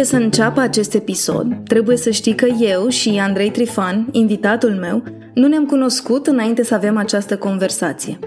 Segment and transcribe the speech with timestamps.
[0.00, 5.02] Înainte să înceapă acest episod, trebuie să știi că eu și Andrei Trifan, invitatul meu,
[5.34, 8.18] nu ne-am cunoscut înainte să avem această conversație.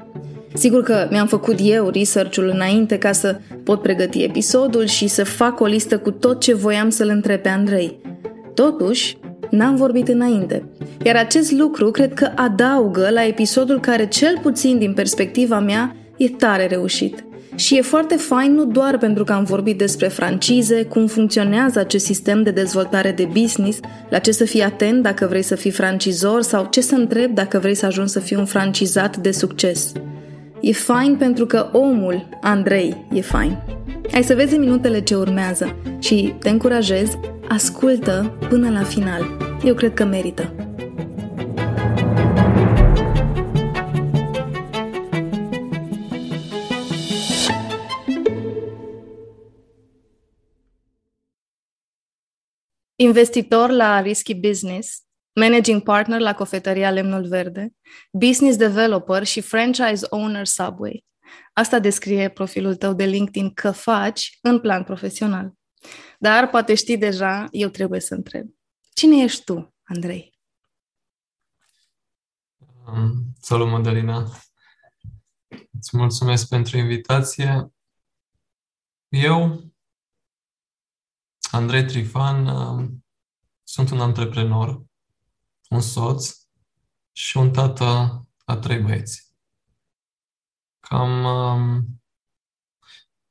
[0.54, 5.60] Sigur că mi-am făcut eu research-ul înainte ca să pot pregăti episodul și să fac
[5.60, 8.00] o listă cu tot ce voiam să-l întreb pe Andrei.
[8.54, 9.18] Totuși,
[9.50, 10.64] n-am vorbit înainte.
[11.04, 16.30] Iar acest lucru cred că adaugă la episodul care, cel puțin din perspectiva mea, e
[16.30, 17.24] tare reușit.
[17.56, 22.06] Și e foarte fain nu doar pentru că am vorbit despre francize, cum funcționează acest
[22.06, 26.42] sistem de dezvoltare de business, la ce să fii atent dacă vrei să fii francizor
[26.42, 29.92] sau ce să întrebi dacă vrei să ajungi să fii un francizat de succes.
[30.62, 33.58] E fain pentru că omul, Andrei, e fain.
[34.12, 39.38] Hai să vezi minutele ce urmează și te încurajez, ascultă până la final.
[39.66, 40.54] Eu cred că merită.
[52.96, 57.74] Investitor la Risky Business, managing partner la cofetăria Lemnul Verde,
[58.12, 61.06] business developer și franchise owner Subway.
[61.54, 65.52] Asta descrie profilul tău de LinkedIn că faci în plan profesional.
[66.20, 68.48] Dar poate știi deja, eu trebuie să întreb.
[68.94, 70.34] Cine ești tu, Andrei?
[72.86, 74.28] Um, salut, Madalina!
[75.80, 77.74] Îți mulțumesc pentru invitație.
[79.10, 79.64] Eu,
[81.54, 83.06] Andrei Trifan, um,
[83.64, 84.84] sunt un antreprenor,
[85.70, 86.36] un soț
[87.12, 89.34] și un tată a trei băieți.
[90.80, 91.86] Cam um,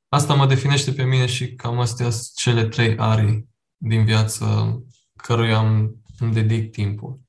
[0.07, 4.77] asta mă definește pe mine și cam astea sunt cele trei arii din viață
[5.15, 7.19] căruia îmi, îmi dedic timpul.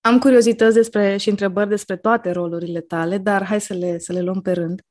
[0.00, 4.20] Am curiozități despre și întrebări despre toate rolurile tale, dar hai să le, să le
[4.20, 4.82] luăm pe rând.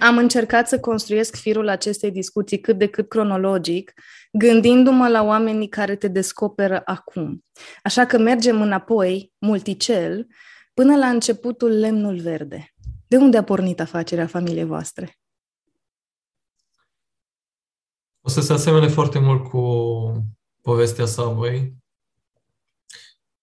[0.00, 3.92] Am încercat să construiesc firul acestei discuții cât de cât cronologic,
[4.32, 7.44] gândindu-mă la oamenii care te descoperă acum.
[7.82, 10.26] Așa că mergem înapoi, multicel,
[10.74, 12.74] până la începutul lemnul verde.
[13.06, 15.18] De unde a pornit afacerea familiei voastre?
[18.20, 19.60] O să se asemene foarte mult cu
[20.60, 21.74] povestea Subway.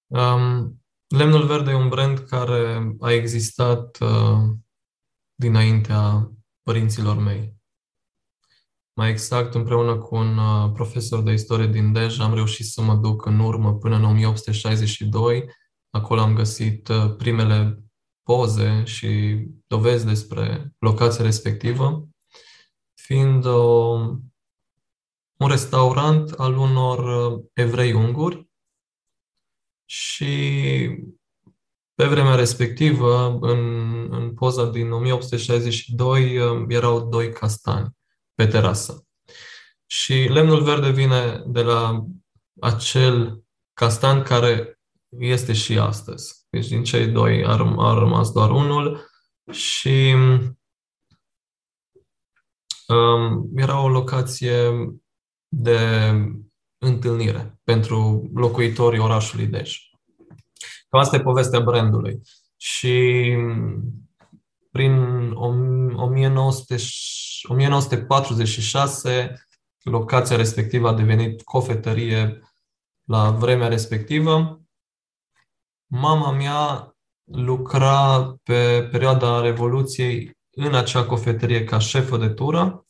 [0.07, 4.55] Um, Lemnul Verde e un brand care a existat uh,
[5.41, 6.31] dinaintea
[6.63, 7.55] părinților mei.
[8.93, 12.95] Mai exact, împreună cu un uh, profesor de istorie din Dej, am reușit să mă
[12.95, 15.49] duc în urmă până în 1862.
[15.89, 17.83] Acolo am găsit uh, primele
[18.23, 22.07] poze și dovezi despre locația respectivă,
[22.93, 24.17] fiind o, uh,
[25.37, 28.49] un restaurant al unor evrei unguri
[29.85, 30.33] și
[32.01, 33.59] pe vremea respectivă, în,
[34.13, 36.35] în poza din 1862,
[36.67, 37.89] erau doi castani
[38.33, 39.05] pe terasă.
[39.85, 42.05] Și lemnul verde vine de la
[42.61, 44.79] acel castan care
[45.09, 46.45] este și astăzi.
[46.49, 49.05] Deci din cei doi a, răm- a rămas doar unul
[49.51, 50.15] și
[52.87, 54.71] um, era o locație
[55.47, 55.79] de
[56.77, 59.90] întâlnire pentru locuitorii orașului Dej.
[60.91, 62.21] Cam asta e povestea brandului.
[62.57, 63.35] Și
[64.71, 66.75] prin 1900,
[67.47, 69.45] 1946,
[69.83, 72.41] locația respectivă a devenit cofetărie
[73.03, 74.61] la vremea respectivă.
[75.85, 82.85] Mama mea lucra pe perioada Revoluției în acea cofetărie ca șefă de tură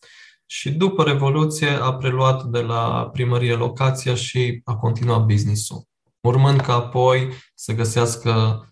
[0.45, 5.89] și după Revoluție a preluat de la primărie locația și a continuat business-ul
[6.21, 8.65] urmând ca apoi să găsească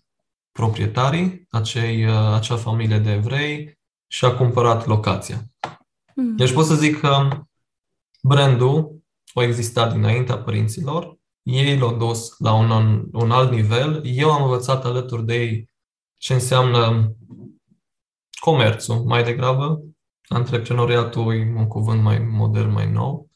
[0.52, 5.44] proprietarii acei, uh, acea familie de evrei și a cumpărat locația.
[6.14, 6.36] Mm.
[6.36, 7.28] Deci pot să zic că
[8.22, 9.02] brandul
[9.34, 14.84] a existat dinaintea părinților, ei l-au dus la un, un alt nivel, eu am învățat
[14.84, 15.70] alături de ei
[16.16, 17.14] ce înseamnă
[18.40, 19.82] comerțul mai degrabă,
[20.28, 23.29] antreprenoriatul e un cuvânt mai modern, mai nou,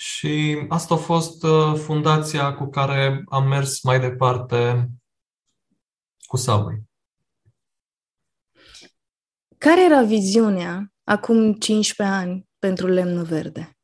[0.00, 4.90] și asta a fost uh, fundația cu care am mers mai departe
[6.26, 6.82] cu Subway.
[9.58, 13.78] Care era viziunea acum 15 ani pentru lemnul verde?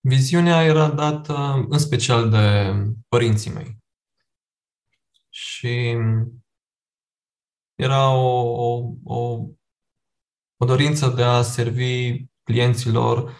[0.00, 1.34] Viziunea era dată
[1.68, 2.72] în special de
[3.08, 3.76] părinții mei.
[5.28, 5.96] Și
[7.74, 9.48] era o, o, o
[10.58, 13.36] o dorință de a servi clienților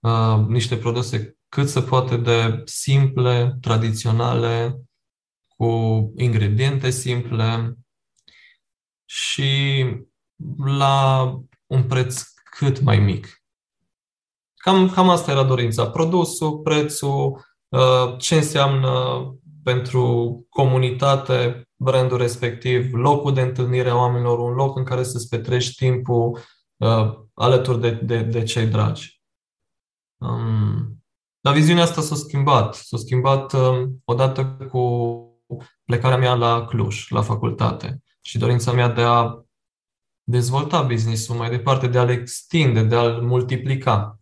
[0.00, 4.80] uh, niște produse cât se poate de simple, tradiționale,
[5.56, 5.66] cu
[6.16, 7.74] ingrediente simple
[9.04, 9.84] și
[10.64, 11.24] la
[11.66, 12.22] un preț
[12.58, 13.42] cât mai mic.
[14.54, 15.90] Cam, cam asta era dorința.
[15.90, 19.22] Produsul, prețul, uh, ce înseamnă
[19.62, 25.86] pentru comunitate brandul respectiv, locul de întâlnire a oamenilor, un loc în care să-ți petrești
[25.86, 26.38] timpul
[26.76, 29.22] uh, alături de, de, de cei dragi.
[30.20, 31.02] Um,
[31.40, 32.74] dar viziunea asta s-a schimbat.
[32.74, 35.24] S-a schimbat um, odată cu
[35.84, 39.42] plecarea mea la Cluj, la facultate și dorința mea de a
[40.22, 44.20] dezvolta business-ul mai departe, de a-l extinde, de a-l multiplica.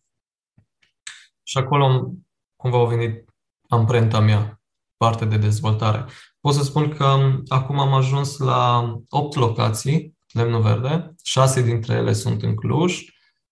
[1.42, 2.12] Și acolo
[2.56, 3.28] cumva a venit
[3.68, 4.60] amprenta mea,
[4.96, 6.04] parte de dezvoltare.
[6.40, 11.94] Pot să spun că um, acum am ajuns la 8 locații, Lemnul Verde, 6 dintre
[11.94, 13.04] ele sunt în Cluj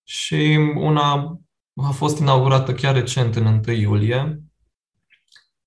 [0.02, 1.38] și una
[1.74, 4.42] a fost inaugurată chiar recent, în 1 iulie.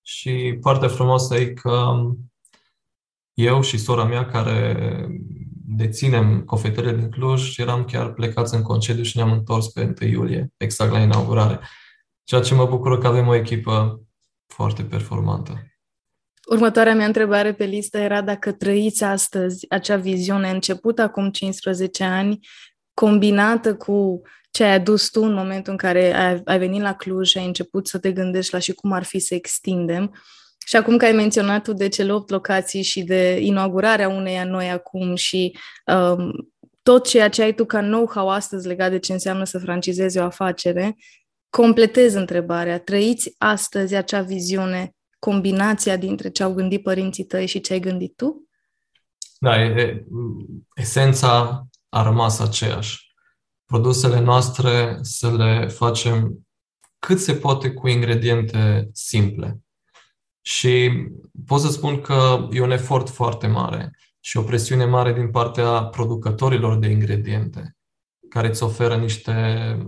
[0.02, 2.32] Și partea frumoasă e că um,
[3.34, 4.78] eu și sora mea, care
[5.66, 10.54] deținem cofetările din Cluj, eram chiar plecați în concediu și ne-am întors pe 1 iulie,
[10.58, 11.60] exact la inaugurare.
[12.24, 14.02] Ceea ce mă bucură că avem o echipă
[14.48, 15.68] foarte performantă.
[16.50, 22.40] Următoarea mea întrebare pe listă era dacă trăiți astăzi acea viziune început acum 15 ani,
[22.94, 24.22] combinată cu
[24.52, 27.46] ce ai adus tu în momentul în care ai, ai venit la Cluj și ai
[27.46, 30.22] început să te gândești la și cum ar fi să extindem.
[30.66, 34.70] Și acum că ai menționat tu de cele 8 locații și de inaugurarea uneia noi
[34.70, 36.52] acum și um,
[36.84, 40.24] tot ceea ce ai tu ca know-how astăzi legat de ce înseamnă să francizezi o
[40.24, 40.96] afacere,
[41.58, 42.80] completez întrebarea.
[42.80, 48.16] Trăiți astăzi acea viziune, combinația dintre ce au gândit părinții tăi și ce ai gândit
[48.16, 48.50] tu?
[49.40, 50.06] Da, e,
[50.76, 53.14] esența a rămas aceeași.
[53.66, 56.48] Produsele noastre să le facem
[57.00, 59.60] cât se poate cu ingrediente simple.
[60.42, 60.92] Și
[61.46, 65.84] pot să spun că e un efort foarte mare și o presiune mare din partea
[65.84, 67.78] producătorilor de ingrediente,
[68.30, 69.34] care îți oferă niște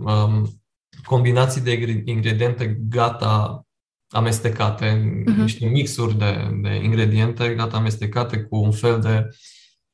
[0.04, 0.59] um,
[1.04, 3.64] combinații de ingrediente gata
[4.08, 5.36] amestecate, uh-huh.
[5.36, 9.28] niște mixuri de, de ingrediente gata amestecate cu un fel de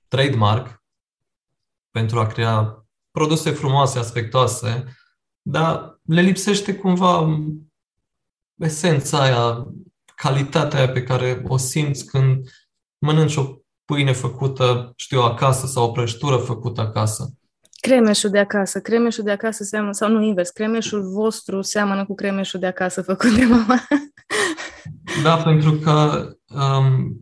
[0.09, 0.85] trademark
[1.91, 4.85] pentru a crea produse frumoase, aspectoase,
[5.43, 7.39] dar le lipsește cumva
[8.55, 9.67] esența aia,
[10.15, 12.49] calitatea aia pe care o simți când
[12.99, 17.35] mănânci o pâine făcută, știu, acasă sau o prăjitură făcută acasă.
[17.81, 18.81] Cremeșul de acasă.
[18.81, 23.37] Cremeșul de acasă seamănă, sau nu invers, cremeșul vostru seamănă cu cremeșul de acasă făcut
[23.37, 23.87] de mama.
[25.23, 27.17] Da, pentru că um,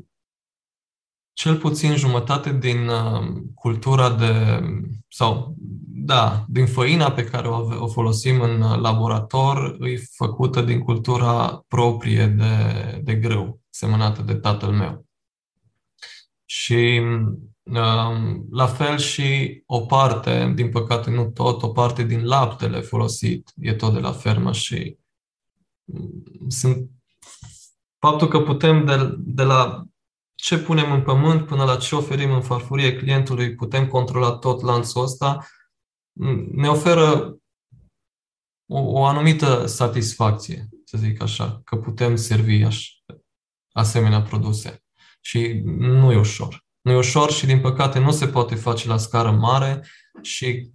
[1.33, 4.61] cel puțin jumătate din uh, cultura de,
[5.09, 5.55] sau
[5.87, 12.27] da, din făina pe care o, o folosim în laborator, e făcută din cultura proprie
[12.27, 15.07] de, de grâu, semănată de tatăl meu.
[16.45, 17.54] Și um,
[18.51, 23.75] la fel și o parte, din păcate nu tot, o parte din laptele folosit e
[23.75, 24.97] tot de la fermă și
[25.85, 26.91] mm, sunt
[27.99, 29.85] faptul că putem de, de la
[30.35, 35.03] ce punem în pământ până la ce oferim în farfurie clientului, putem controla tot lanțul
[35.03, 35.47] ăsta,
[36.53, 37.37] ne oferă
[38.67, 42.91] o, o anumită satisfacție, să zic așa, că putem servi aș,
[43.73, 44.85] asemenea produse.
[45.21, 46.64] Și nu e ușor.
[46.85, 49.87] Nu e ușor și, din păcate, nu se poate face la scară mare
[50.23, 50.71] și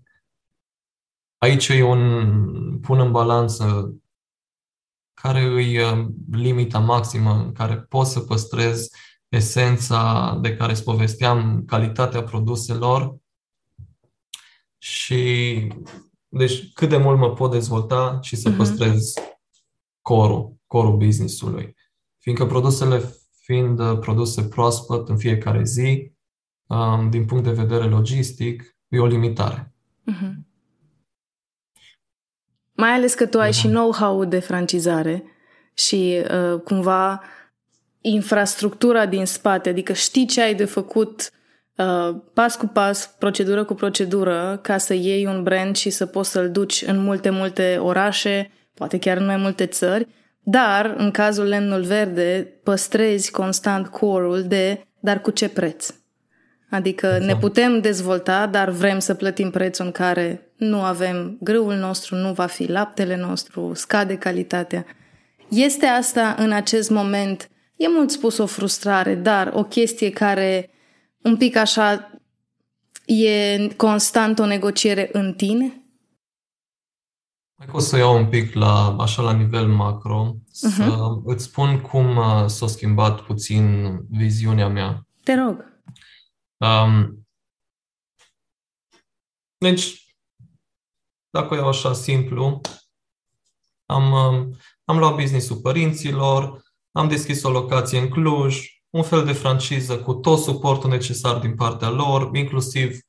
[1.38, 3.94] aici e un pun în balanță
[5.14, 8.90] care e uh, limita maximă în care poți să păstrezi
[9.28, 13.16] esența de care îți povesteam, calitatea produselor
[14.78, 15.74] și
[16.28, 18.58] deci cât de mult mă pot dezvolta și să uh-huh.
[18.58, 19.14] păstrez
[20.02, 21.76] corul, corul business-ului.
[22.18, 23.19] Fiindcă produsele
[23.50, 26.12] fiind uh, produse proaspăt în fiecare zi,
[26.68, 29.74] um, din punct de vedere logistic, e o limitare.
[30.12, 30.34] Uh-huh.
[32.72, 33.60] Mai ales că tu ai uh-huh.
[33.60, 35.24] și know-how de francizare
[35.74, 37.22] și uh, cumva
[38.02, 41.32] infrastructura din spate, adică știi ce ai de făcut
[41.76, 46.30] uh, pas cu pas, procedură cu procedură, ca să iei un brand și să poți
[46.30, 50.08] să-l duci în multe, multe orașe, poate chiar în mai multe țări,
[50.44, 55.94] dar în cazul lemnul verde păstrezi constant core de dar cu ce preț?
[56.70, 57.26] Adică exact.
[57.26, 62.34] ne putem dezvolta, dar vrem să plătim prețul în care nu avem grâul nostru, nu
[62.34, 64.86] va fi laptele nostru, scade calitatea.
[65.50, 70.70] Este asta în acest moment E mult spus o frustrare, dar o chestie care
[71.22, 72.12] un pic așa
[73.06, 75.79] e constant o negociere în tine?
[77.72, 81.24] O să iau un pic la, așa la nivel macro, să uh-huh.
[81.24, 85.08] îți spun cum uh, s-a schimbat puțin viziunea mea.
[85.24, 85.84] Te rog.
[86.58, 87.20] Um,
[89.58, 90.16] Deci,
[91.30, 92.62] dacă o iau așa simplu,
[93.86, 94.14] am,
[94.86, 100.14] am luat business-ul părinților, am deschis o locație în Cluj, un fel de franciză cu
[100.14, 103.00] tot suportul necesar din partea lor, inclusiv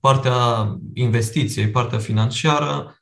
[0.00, 2.97] partea investiției, partea financiară.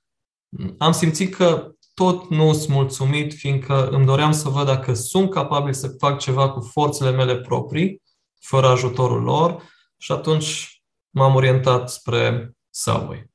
[0.79, 5.73] Am simțit că tot nu sunt mulțumit, fiindcă îmi doream să văd dacă sunt capabil
[5.73, 8.03] să fac ceva cu forțele mele proprii,
[8.41, 9.63] fără ajutorul lor,
[9.97, 13.31] și atunci m-am orientat spre Subway.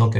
[0.00, 0.14] Ok.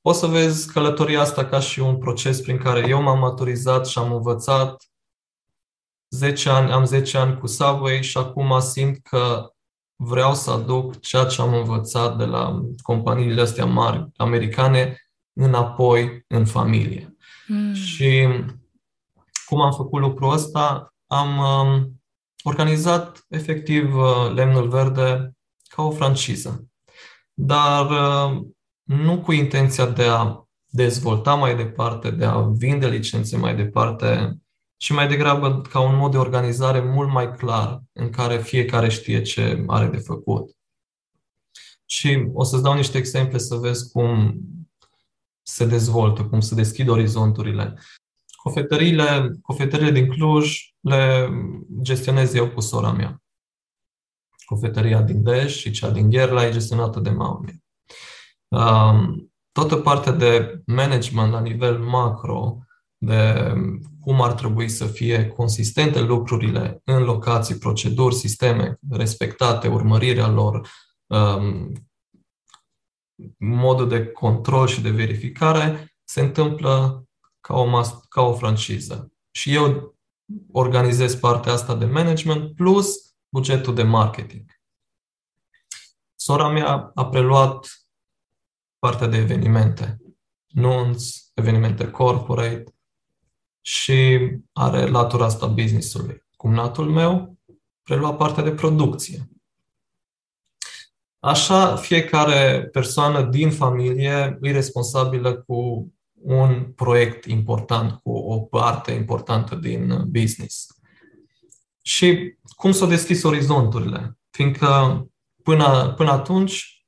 [0.00, 3.98] Poți să vezi călătoria asta ca și un proces prin care eu m-am maturizat și
[3.98, 4.90] am învățat
[6.08, 9.52] 10 ani, am 10 ani cu Subway și acum simt că
[10.04, 14.96] vreau să aduc ceea ce am învățat de la companiile astea mari americane
[15.32, 17.16] înapoi în familie.
[17.46, 17.74] Mm.
[17.74, 18.28] Și
[19.46, 20.94] cum am făcut lucrul ăsta?
[21.06, 22.02] Am um,
[22.42, 25.32] organizat efectiv uh, Lemnul Verde
[25.68, 26.66] ca o franciză,
[27.34, 28.42] dar uh,
[28.82, 34.36] nu cu intenția de a dezvolta mai departe, de a vinde licențe mai departe,
[34.82, 39.22] și mai degrabă ca un mod de organizare mult mai clar, în care fiecare știe
[39.22, 40.56] ce are de făcut.
[41.84, 44.40] Și o să-ți dau niște exemple să vezi cum
[45.42, 47.78] se dezvoltă, cum se deschid orizonturile.
[48.42, 51.28] Cofetările, cofetările din Cluj le
[51.82, 53.22] gestionez eu cu sora mea.
[54.44, 57.54] Cofetăria din Deș și cea din Gherla e gestionată de mama mea.
[58.62, 62.56] Um, toată partea de management la nivel macro,
[63.04, 63.52] de
[64.00, 70.68] cum ar trebui să fie consistente lucrurile în locații, proceduri, sisteme respectate, urmărirea lor,
[71.06, 71.72] um,
[73.38, 77.04] modul de control și de verificare, se întâmplă
[77.40, 79.12] ca o, mas- ca o franciză.
[79.30, 79.96] Și eu
[80.52, 84.44] organizez partea asta de management plus bugetul de marketing.
[86.14, 87.66] Sora mea a preluat
[88.78, 90.00] partea de evenimente,
[90.46, 92.64] nunți, evenimente corporate,
[93.62, 96.24] și are latura asta business-ului.
[96.36, 97.38] Cumnatul meu
[97.82, 99.28] prelua partea de producție.
[101.18, 109.54] Așa, fiecare persoană din familie e responsabilă cu un proiect important, cu o parte importantă
[109.54, 110.66] din business.
[111.82, 114.18] Și cum s-au deschis orizonturile?
[114.30, 115.04] Fiindcă
[115.42, 116.86] până, până atunci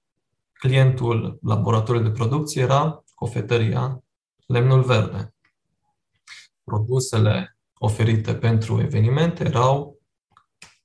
[0.53, 4.05] clientul laboratorului de producție era cofetăria
[4.47, 5.34] Lemnul Verde
[6.65, 10.01] produsele oferite pentru evenimente erau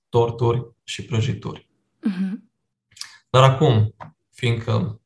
[0.09, 1.69] torturi și prăjituri.
[2.07, 2.33] Uh-huh.
[3.29, 3.95] Dar acum,
[4.31, 5.01] fiindcă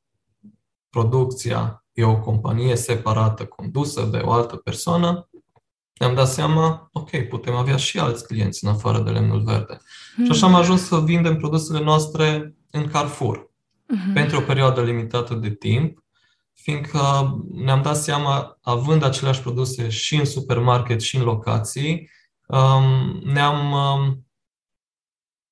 [0.89, 5.29] producția e o companie separată, condusă de o altă persoană,
[5.93, 9.77] ne-am dat seama, ok, putem avea și alți clienți în afară de lemnul verde.
[10.15, 10.25] Mm.
[10.25, 13.49] Și așa am ajuns să vindem produsele noastre în Carrefour.
[13.49, 14.13] Mm-hmm.
[14.13, 16.02] Pentru o perioadă limitată de timp,
[16.53, 16.99] fiindcă
[17.51, 22.09] ne-am dat seama, având aceleași produse și în supermarket și în locații,
[22.47, 24.25] um, ne-am um,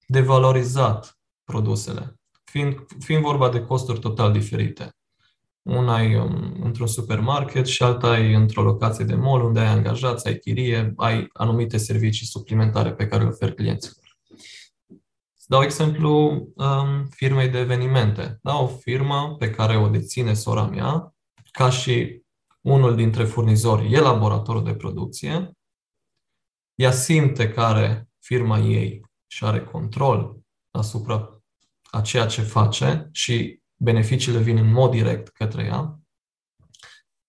[0.05, 4.96] devalorizat produsele, fiind, fiind vorba de costuri total diferite.
[5.62, 10.27] Una e um, într-un supermarket și alta e într-o locație de mall unde ai angajați,
[10.27, 14.00] ai chirie, ai anumite servicii suplimentare pe care le oferi clienților.
[15.51, 16.12] Dau exemplu
[16.55, 18.39] um, firmei de evenimente.
[18.41, 18.58] Da?
[18.58, 21.15] O firmă pe care o deține sora mea,
[21.51, 22.22] ca și
[22.62, 25.51] unul dintre furnizori, e laboratorul de producție.
[26.75, 30.38] Ea simte care firma ei și are control
[30.72, 31.41] asupra
[31.91, 36.00] a ceea ce face și beneficiile vin în mod direct către ea.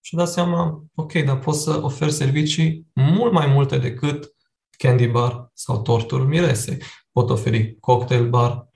[0.01, 4.35] Și da seama, ok, dar pot să ofer servicii mult mai multe decât
[4.77, 6.77] candy bar sau torturi mirese
[7.11, 8.67] pot oferi cocktail bar,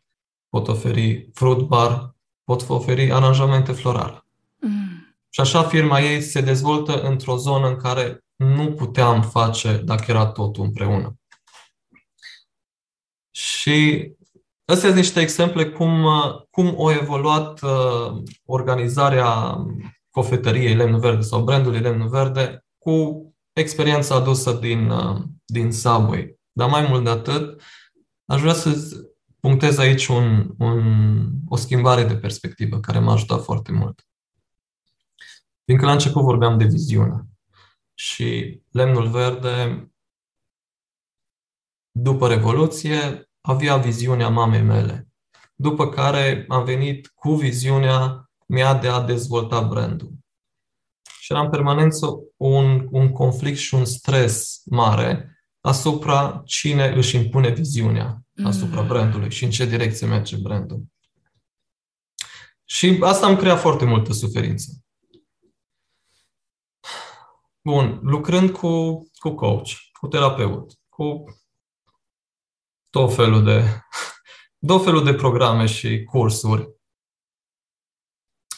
[0.50, 4.26] pot oferi fruit bar, pot oferi aranjamente florale.
[4.62, 5.16] Mm.
[5.30, 10.26] Și așa firma ei se dezvoltă într-o zonă în care nu puteam face dacă era
[10.26, 11.20] totul împreună.
[13.32, 14.12] Și
[14.66, 16.06] astea sunt niște exemple cum,
[16.50, 19.58] cum a evoluat uh, organizarea
[20.10, 26.40] cofetăriei Lemn Verde sau brandului Lemn Verde cu experiența adusă din, uh, din Subway.
[26.52, 27.62] Dar mai mult de atât,
[28.28, 28.72] Aș vrea să
[29.40, 34.08] punctez aici un, un, o schimbare de perspectivă care m-a ajutat foarte mult.
[35.66, 37.26] Fiindcă la început vorbeam de viziune
[37.94, 39.88] și lemnul verde,
[41.92, 45.08] după Revoluție, avea viziunea mamei mele,
[45.56, 50.12] după care am venit cu viziunea mea de a dezvolta brandul.
[51.20, 55.37] Și era în permanență un, un conflict și un stres mare
[55.68, 58.88] asupra cine își impune viziunea asupra mm.
[58.88, 60.84] brandului și în ce direcție merge brandul.
[62.66, 64.72] Și asta îmi crea foarte multă suferință.
[67.62, 69.70] Bun, lucrând cu, cu coach,
[70.00, 71.24] cu terapeut, cu
[72.90, 73.82] tot felul de,
[74.68, 76.76] tot felul de programe și cursuri,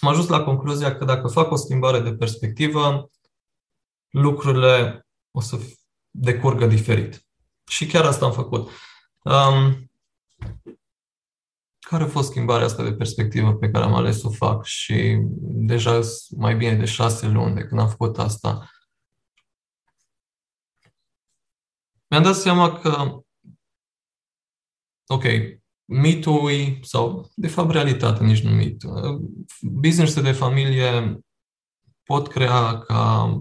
[0.01, 3.09] am ajuns la concluzia că dacă fac o schimbare de perspectivă,
[4.09, 5.59] lucrurile o să
[6.11, 7.27] decurgă diferit.
[7.67, 8.69] Și chiar asta am făcut.
[9.23, 9.89] Um,
[11.79, 15.17] care a fost schimbarea asta de perspectivă pe care am ales să o fac și
[15.41, 15.99] deja
[16.37, 18.69] mai bine de șase luni de când am făcut asta.
[22.07, 23.21] Mi-am dat seama că,
[25.07, 25.23] ok,
[25.85, 28.83] mitul sau de fapt realitate, nici nu mit,
[29.61, 31.19] business de familie
[32.03, 33.33] pot crea ca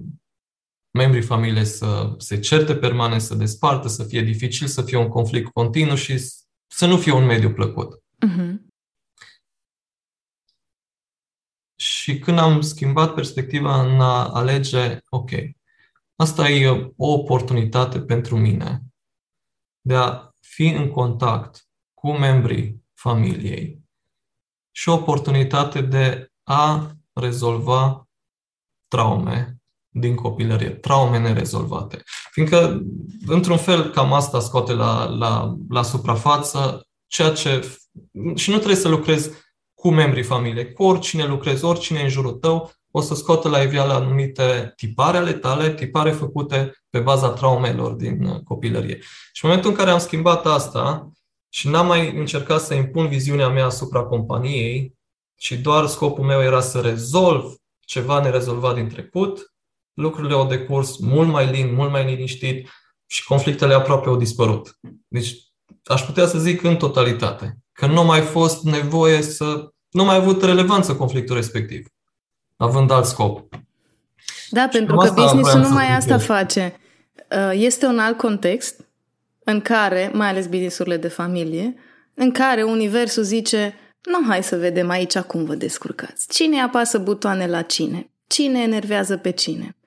[0.90, 5.52] membrii familiei să se certe permanent, să despartă, să fie dificil, să fie un conflict
[5.52, 6.18] continuu și
[6.66, 8.02] să nu fie un mediu plăcut.
[8.26, 8.54] Uh-huh.
[11.80, 15.30] Și când am schimbat perspectiva în a alege, ok,
[16.16, 18.82] asta e o oportunitate pentru mine
[19.80, 23.82] de a fi în contact cu membrii familiei
[24.70, 28.08] și o oportunitate de a rezolva
[28.88, 29.57] traume
[30.00, 32.02] din copilărie, traume nerezolvate.
[32.30, 32.82] Fiindcă,
[33.26, 37.78] într-un fel, cam asta scoate la, la, la suprafață ceea ce...
[38.34, 39.30] Și nu trebuie să lucrezi
[39.74, 43.92] cu membrii familiei, cu oricine lucrezi, oricine în jurul tău, o să scoată la iveală
[43.92, 48.98] anumite tipare ale tale, tipare făcute pe baza traumelor din copilărie.
[49.32, 51.10] Și în momentul în care am schimbat asta
[51.48, 54.96] și n-am mai încercat să impun viziunea mea asupra companiei,
[55.40, 59.52] și doar scopul meu era să rezolv ceva nerezolvat din trecut,
[59.98, 62.68] lucrurile au decurs mult mai lin, mult mai liniștit
[63.06, 64.78] și conflictele aproape au dispărut.
[65.08, 65.34] Deci
[65.84, 69.68] aș putea să zic în totalitate că nu mai fost nevoie să...
[69.90, 71.86] nu mai avut relevanță conflictul respectiv,
[72.56, 73.54] având alt scop.
[74.50, 76.76] Da, și pentru că business-ul nu mai asta face.
[77.30, 78.86] Uh, este un alt context
[79.44, 81.74] în care, mai ales businessurile de familie,
[82.14, 86.26] în care universul zice nu, hai să vedem aici cum vă descurcați.
[86.28, 88.10] Cine apasă butoane la cine?
[88.26, 89.77] Cine enervează pe cine?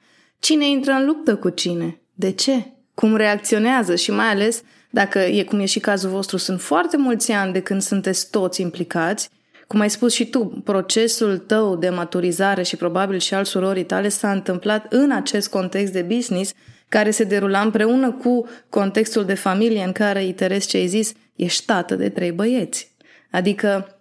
[0.42, 2.02] Cine intră în luptă cu cine?
[2.14, 2.66] De ce?
[2.94, 3.96] Cum reacționează?
[3.96, 7.62] Și mai ales, dacă e cum e și cazul vostru, sunt foarte mulți ani de
[7.62, 9.30] când sunteți toți implicați,
[9.68, 14.10] cum ai spus și tu, procesul tău de maturizare și probabil și al surorii tale
[14.10, 16.54] s-a întâmplat în acest context de business
[16.90, 21.66] care se derula împreună cu contextul de familie în care, iteresc ce ai zis, ești
[21.66, 22.92] tată de trei băieți.
[23.32, 23.96] Adică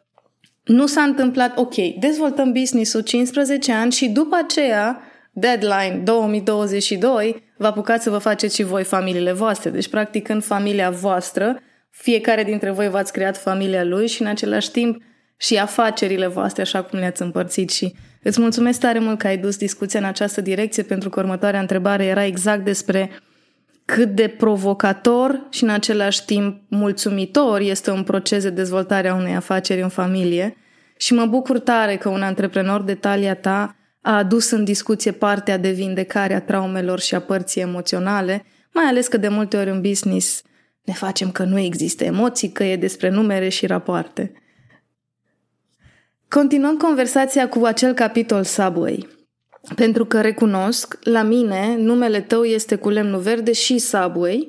[0.64, 8.03] nu s-a întâmplat, ok, dezvoltăm business-ul 15 ani și după aceea deadline 2022, vă apucați
[8.03, 9.71] să vă faceți și voi familiile voastre.
[9.71, 14.71] Deci, practic, în familia voastră, fiecare dintre voi v-ați creat familia lui și, în același
[14.71, 15.03] timp,
[15.37, 19.57] și afacerile voastre, așa cum le-ați împărțit și îți mulțumesc tare mult că ai dus
[19.57, 23.11] discuția în această direcție, pentru că următoarea întrebare era exact despre
[23.85, 29.35] cât de provocator și în același timp mulțumitor este un proces de dezvoltare a unei
[29.35, 30.57] afaceri în familie
[30.97, 35.56] și mă bucur tare că un antreprenor de talia ta a adus în discuție partea
[35.56, 39.80] de vindecare a traumelor și a părții emoționale, mai ales că de multe ori în
[39.80, 40.42] business
[40.84, 44.32] ne facem că nu există emoții, că e despre numere și rapoarte.
[46.28, 49.08] Continuăm conversația cu acel capitol Subway.
[49.74, 54.48] Pentru că recunosc, la mine, numele tău este cu lemnul verde și Subway.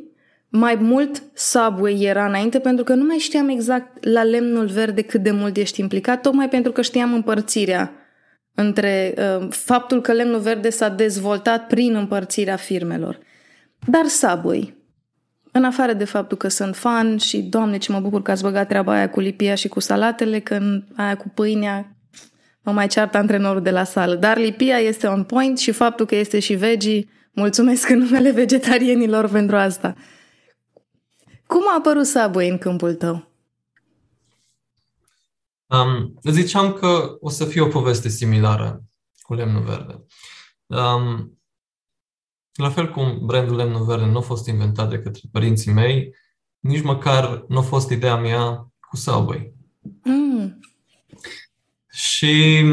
[0.49, 5.23] Mai mult Subway era înainte pentru că nu mai știam exact la lemnul verde cât
[5.23, 8.00] de mult ești implicat, tocmai pentru că știam împărțirea
[8.55, 13.19] între uh, faptul că lemnul verde s-a dezvoltat prin împărțirea firmelor.
[13.87, 14.75] Dar Subway,
[15.51, 18.67] în afară de faptul că sunt fan și, doamne, ce mă bucur că ați băgat
[18.67, 21.95] treaba aia cu lipia și cu salatele, că în aia cu pâinea
[22.61, 24.15] mă mai ceartă antrenorul de la sală.
[24.15, 29.29] Dar lipia este on point și faptul că este și veggie, mulțumesc în numele vegetarienilor
[29.29, 29.95] pentru asta.
[31.47, 33.30] Cum a apărut Subway în câmpul tău?
[35.71, 38.83] Um, ziceam că o să fie o poveste similară
[39.21, 40.05] cu lemnul verde.
[40.65, 41.39] Um,
[42.53, 46.15] la fel cum brandul lemnul verde nu a fost inventat de către părinții mei,
[46.59, 49.53] nici măcar nu a fost ideea mea cu Subway.
[50.03, 50.59] Mm.
[51.89, 52.63] Și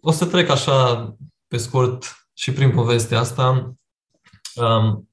[0.00, 1.16] o să trec așa
[1.48, 3.74] pe scurt și prin povestea asta.
[4.54, 5.08] Um,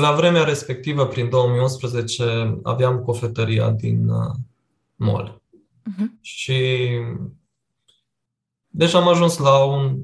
[0.00, 4.34] la vremea respectivă, prin 2011, aveam cofetăria din uh,
[4.94, 5.42] mall.
[5.88, 6.20] Uh-huh.
[6.20, 6.88] Și
[8.68, 9.98] deja am ajuns la un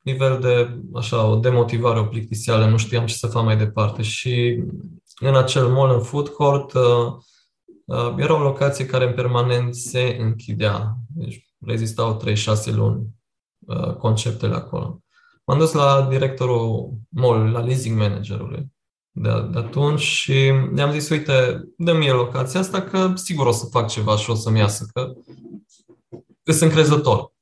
[0.00, 4.02] nivel de, așa, o demotivare, o plictiseală, nu știam ce să fac mai departe.
[4.02, 4.62] Și
[5.18, 7.16] în acel mall, în food court, uh,
[7.84, 10.96] Uh, era o locație care în permanent se închidea.
[11.14, 13.06] Deci rezistau 3-6 luni
[13.58, 15.02] uh, conceptele acolo.
[15.44, 18.72] M-am dus la directorul mall, la leasing managerului
[19.16, 20.44] de, de atunci și
[20.76, 24.34] i-am zis, uite, dă mie locația asta că sigur o să fac ceva și o
[24.34, 25.12] să-mi iasă, că
[26.44, 27.32] sunt încrezător.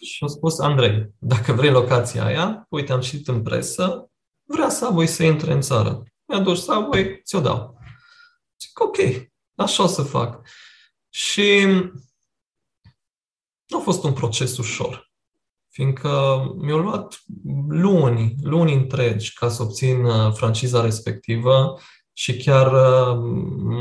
[0.00, 4.10] Și a spus, Andrei, dacă vrei locația aia, uite, am citit în presă,
[4.44, 6.02] vrea Subway să intre în țară.
[6.26, 7.78] Mi-a dus Subway, ți-o dau.
[8.60, 8.96] Zic, ok,
[9.54, 10.46] așa o să fac.
[11.08, 11.64] Și
[13.66, 15.09] nu a fost un proces ușor,
[15.70, 17.22] fiindcă mi-a luat
[17.68, 21.78] luni, luni întregi ca să obțin uh, franciza respectivă
[22.12, 23.18] și chiar uh,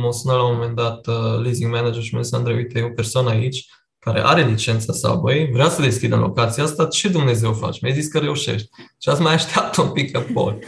[0.02, 2.84] m-a sunat la un moment dat uh, leasing manager și mi-a zis, Andrei, uite, e
[2.84, 3.66] o persoană aici
[4.00, 7.82] care are licența Subway, vrea să deschidă în locația asta, ce Dumnezeu faci?
[7.82, 8.70] Mi-ai zis că reușești.
[9.02, 10.60] Și ați mai așteptat un pic apoi.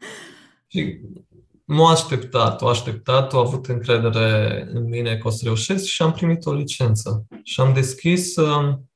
[0.70, 1.00] și
[1.64, 6.12] m-a așteptat, o așteptat, o avut încredere în mine că o să reușesc și am
[6.12, 7.26] primit o licență.
[7.42, 8.90] Și am deschis, um,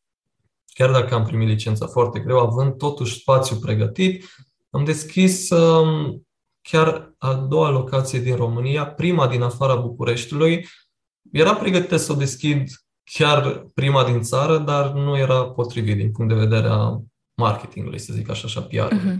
[0.77, 4.25] chiar dacă am primit licența foarte greu, având totuși spațiu pregătit,
[4.71, 6.27] am deschis um,
[6.62, 10.67] chiar a doua locație din România, prima din afara Bucureștiului.
[11.33, 12.69] Era pregătită să o deschid
[13.05, 17.01] chiar prima din țară, dar nu era potrivit din punct de vedere a
[17.35, 18.95] marketingului, să zic așa, așa PR.
[18.95, 19.17] Uh-huh.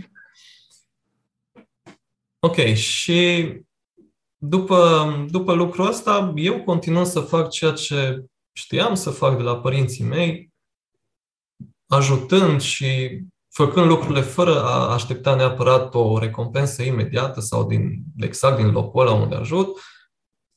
[2.39, 3.51] Ok, și
[4.37, 9.59] după, după lucrul ăsta, eu continuam să fac ceea ce știam să fac de la
[9.59, 10.55] părinții mei,
[11.87, 18.71] ajutând și făcând lucrurile fără a aștepta neapărat o recompensă imediată sau din, exact din
[18.71, 19.79] locul ăla unde ajut,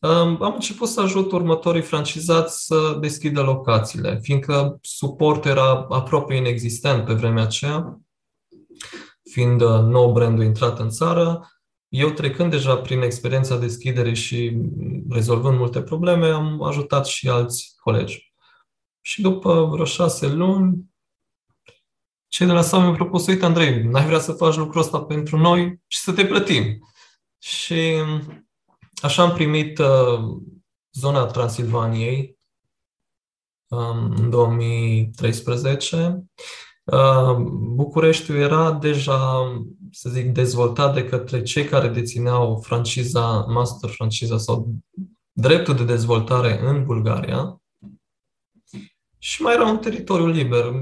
[0.00, 7.12] am început să ajut următorii francizați să deschidă locațiile, fiindcă suport era aproape inexistent pe
[7.12, 8.00] vremea aceea,
[9.30, 11.50] fiind uh, nou brandul intrat în țară,
[11.88, 14.56] eu trecând deja prin experiența deschidere și
[15.08, 18.34] rezolvând multe probleme, am ajutat și alți colegi.
[19.00, 20.89] Și după vreo șase luni,
[22.30, 25.36] cei de la SAM mi-au propus, uite Andrei, n-ai vrea să faci lucrul ăsta pentru
[25.36, 26.78] noi și să te plătim.
[27.38, 27.94] Și
[29.02, 30.38] Așa am primit uh,
[30.92, 32.38] zona Transilvaniei
[33.68, 36.24] um, în 2013.
[36.84, 37.36] Uh,
[37.74, 39.52] Bucureștiul era deja,
[39.90, 44.74] să zic, dezvoltat de către cei care dețineau franciza, master franciza sau
[45.32, 47.60] dreptul de dezvoltare în Bulgaria.
[49.18, 50.72] Și mai era un teritoriu liber,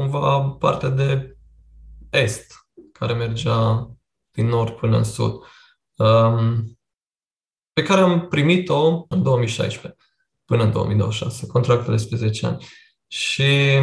[0.00, 1.36] cumva partea de
[2.10, 3.90] est, care mergea
[4.30, 5.42] din nord până în sud.
[5.96, 6.78] Um,
[7.72, 10.00] pe care am primit-o în 2016
[10.44, 12.66] până în 2026, contractele despre 10 ani.
[13.06, 13.78] Și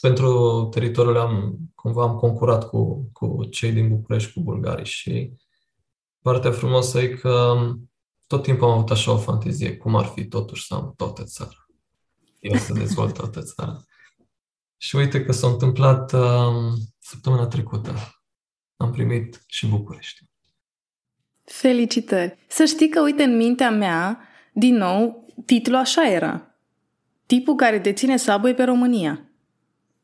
[0.00, 5.32] pentru teritoriul am, cumva am concurat cu, cu cei din București, cu bulgarii și
[6.22, 7.54] partea frumoasă e că
[8.26, 11.66] tot timpul am avut așa o fantezie, cum ar fi totuși să am toată țara.
[12.40, 13.84] Eu să dezvolt toată țara.
[14.82, 16.20] Și uite că s-a întâmplat uh,
[16.98, 17.94] săptămâna trecută.
[18.76, 20.20] Am primit și București.
[21.44, 22.38] Felicitări!
[22.46, 26.56] Să știi că, uite, în mintea mea, din nou, titlul așa era.
[27.26, 29.30] Tipul care deține Subway pe România.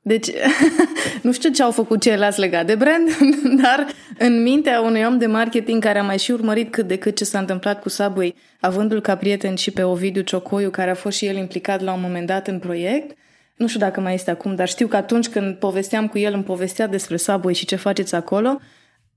[0.01, 0.29] Deci,
[1.23, 3.17] nu știu ce au făcut ceilalți legat de brand,
[3.63, 3.87] dar
[4.19, 7.25] în mintea unui om de marketing care a mai și urmărit cât de cât ce
[7.25, 11.27] s-a întâmplat cu Subway, avându-l ca prieten și pe Ovidiu Ciocoiu, care a fost și
[11.27, 13.17] el implicat la un moment dat în proiect,
[13.59, 16.45] nu știu dacă mai este acum, dar știu că atunci când povesteam cu el, îmi
[16.45, 18.59] povestea despre Subway și ce faceți acolo,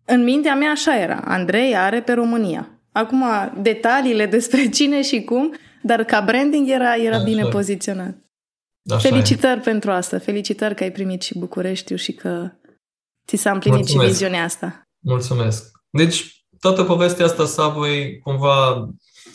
[0.05, 1.21] în mintea mea așa era.
[1.25, 2.69] Andrei are pe România.
[2.91, 3.23] Acum,
[3.61, 7.23] detaliile despre cine și cum, dar ca branding era, era așa.
[7.23, 8.15] bine poziționat.
[8.89, 9.63] Așa Felicitări e.
[9.63, 10.19] pentru asta.
[10.19, 12.51] Felicitări că ai primit și Bucureștiul și că
[13.27, 14.07] ți s-a împlinit Mulțumesc.
[14.07, 14.81] și viziunea asta.
[14.99, 15.71] Mulțumesc.
[15.89, 18.75] Deci, toată povestea asta Subway cumva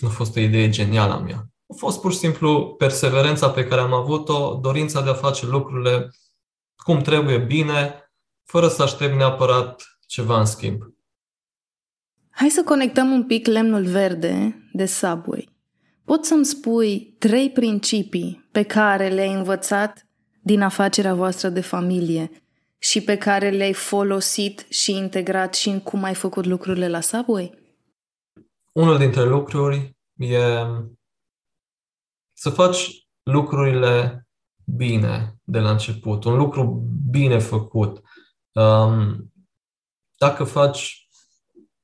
[0.00, 1.46] nu a fost o idee genială a mea.
[1.68, 6.10] A fost pur și simplu perseverența pe care am avut-o, dorința de a face lucrurile
[6.76, 8.10] cum trebuie, bine,
[8.44, 10.82] fără să aștept neapărat ceva în schimb.
[12.30, 15.48] Hai să conectăm un pic lemnul verde de Subway.
[16.04, 20.06] Poți să-mi spui trei principii pe care le-ai învățat
[20.42, 22.30] din afacerea voastră de familie
[22.78, 27.58] și pe care le-ai folosit și integrat și în cum ai făcut lucrurile la Subway?
[28.72, 30.38] Unul dintre lucruri e
[32.36, 34.26] să faci lucrurile
[34.64, 38.02] bine de la început, un lucru bine făcut.
[38.52, 39.32] Um,
[40.18, 41.08] dacă faci,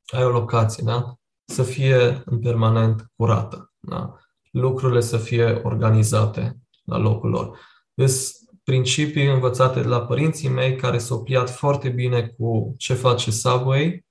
[0.06, 1.16] ai o locație, da?
[1.44, 3.72] să fie în permanent curată.
[3.80, 4.16] Da?
[4.50, 7.58] Lucrurile să fie organizate la locul lor.
[7.94, 13.30] Sunt principii învățate de la părinții mei care s-au pliat foarte bine cu ce face
[13.30, 14.06] Subway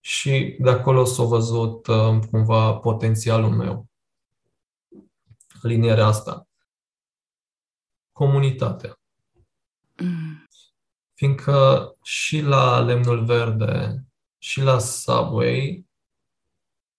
[0.00, 3.86] și de acolo s-a văzut uh, cumva potențialul meu.
[5.62, 6.48] Linierea asta.
[8.12, 9.00] Comunitatea.
[9.96, 10.46] Mm.
[11.14, 14.06] Fiindcă și la Lemnul Verde
[14.38, 15.86] și la Subway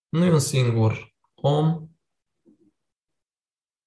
[0.08, 1.88] nu e un singur om,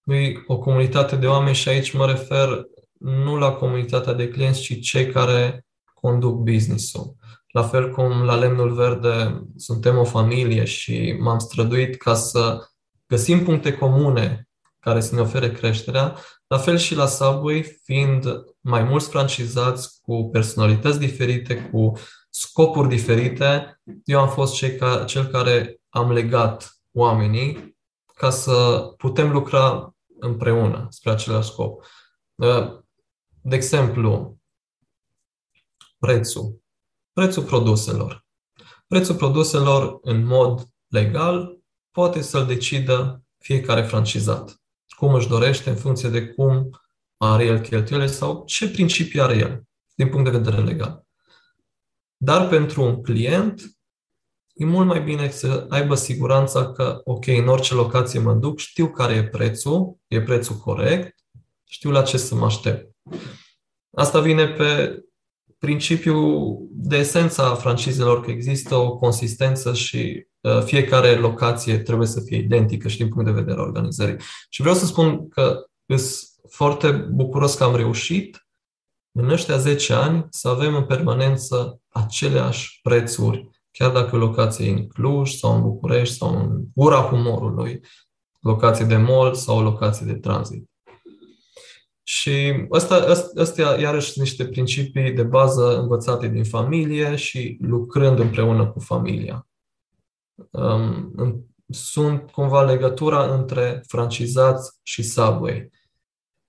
[0.04, 2.66] e o comunitate de oameni și aici mă refer
[3.00, 7.16] nu la comunitatea de clienți, ci cei care conduc business-ul.
[7.48, 12.70] La fel cum la Lemnul Verde suntem o familie și m-am străduit ca să
[13.08, 14.47] găsim puncte comune
[14.88, 16.15] care să ne ofere creșterea,
[16.47, 18.26] la fel și la Subway, fiind
[18.62, 21.93] mai mulți francizați cu personalități diferite, cu
[22.30, 27.78] scopuri diferite, eu am fost cei ca, cel care am legat oamenii
[28.15, 31.86] ca să putem lucra împreună spre același scop.
[33.41, 34.38] De exemplu,
[35.97, 36.62] prețul.
[37.13, 38.26] Prețul produselor.
[38.88, 41.60] Prețul produselor în mod legal
[41.91, 44.62] poate să-l decidă fiecare francizat.
[44.98, 46.70] Cum își dorește, în funcție de cum
[47.18, 49.64] are el cheltuielile sau ce principii are el,
[49.96, 51.06] din punct de vedere legal.
[52.18, 53.62] Dar pentru un client,
[54.54, 58.92] e mult mai bine să aibă siguranța că, ok, în orice locație mă duc, știu
[58.92, 61.16] care e prețul, e prețul corect,
[61.64, 62.96] știu la ce să mă aștept.
[63.96, 65.00] Asta vine pe
[65.58, 72.22] principiul de esență a francizelor, că există o consistență și uh, fiecare locație trebuie să
[72.22, 74.17] fie identică și din punct de vedere organizării.
[74.50, 76.10] Și vreau să spun că sunt
[76.50, 78.48] foarte bucuros că am reușit
[79.12, 84.88] în ăștia 10 ani să avem în permanență aceleași prețuri, chiar dacă o locație în
[84.88, 87.82] Cluj sau în București sau în Gura Humorului,
[88.39, 90.70] locație de mall sau o locație de tranzit.
[92.10, 92.96] Și ăsta,
[93.36, 99.48] astea, iarăși, niște principii de bază învățate din familie și lucrând împreună cu familia.
[100.50, 101.13] Um,
[101.70, 105.70] sunt cumva legătura între francizați și Subway.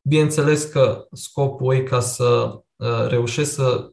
[0.03, 3.93] Bineînțeles că scopul e ca să uh, reușesc să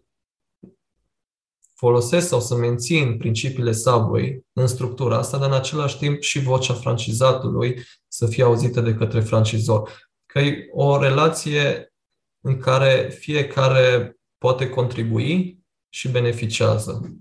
[1.74, 6.74] folosesc sau să mențin principiile Subway în structura asta, dar în același timp și vocea
[6.74, 10.04] francizatului să fie auzită de către francizor
[10.36, 11.94] că e o relație
[12.40, 17.16] în care fiecare poate contribui și beneficiază.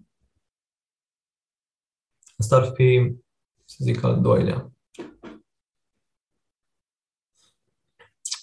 [2.39, 3.15] Asta ar fi,
[3.65, 4.73] să zic, al doilea.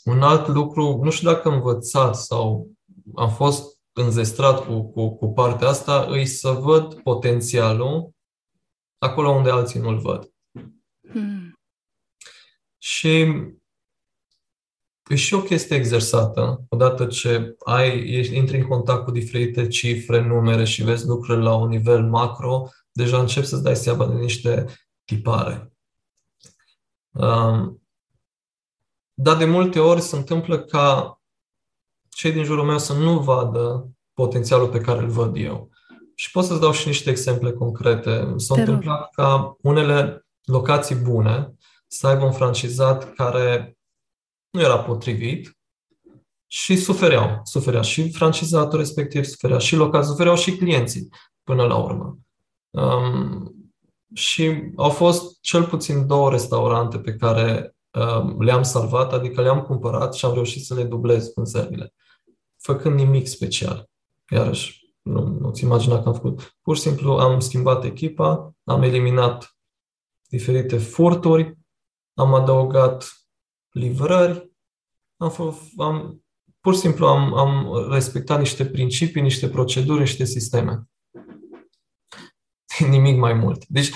[0.03, 2.71] Un alt lucru, nu știu dacă am învățat sau
[3.15, 8.11] am fost înzestrat cu, cu, cu partea asta, îi să văd potențialul
[8.97, 10.33] acolo unde alții nu-l văd.
[11.09, 11.59] Hmm.
[12.77, 13.33] Și
[15.07, 16.63] E și o chestie exersată.
[16.69, 21.67] Odată ce ai, intri în contact cu diferite cifre, numere și vezi lucrurile la un
[21.67, 24.65] nivel macro, deja începi să-ți dai seama de niște
[25.05, 25.73] tipare.
[27.11, 27.81] Um,
[29.13, 31.19] dar de multe ori se întâmplă ca
[32.09, 35.69] cei din jurul meu să nu vadă potențialul pe care îl văd eu.
[36.15, 38.33] Și pot să-ți dau și niște exemple concrete.
[38.35, 41.53] S-a întâmplat ca unele locații bune
[41.87, 43.77] să aibă un francizat care
[44.51, 45.57] nu era potrivit
[46.47, 47.41] și sufereau.
[47.43, 51.09] Suferea și francizatul respectiv, suferea și local, sufereau și clienții
[51.43, 52.17] până la urmă.
[52.69, 53.55] Um,
[54.13, 60.13] și au fost cel puțin două restaurante pe care um, le-am salvat, adică le-am cumpărat
[60.13, 61.93] și am reușit să le dublez vânzările,
[62.57, 63.89] făcând nimic special.
[64.29, 66.57] Iarăși, nu, nu-ți imagina că am făcut.
[66.61, 69.55] Pur și simplu am schimbat echipa, am eliminat
[70.27, 71.57] diferite furturi,
[72.13, 73.20] am adăugat
[73.71, 74.51] livrări,
[75.17, 76.23] am, am
[76.61, 80.89] pur și simplu am, am respectat niște principii, niște proceduri, niște sisteme.
[82.89, 83.65] Nimic mai mult.
[83.67, 83.91] Deci,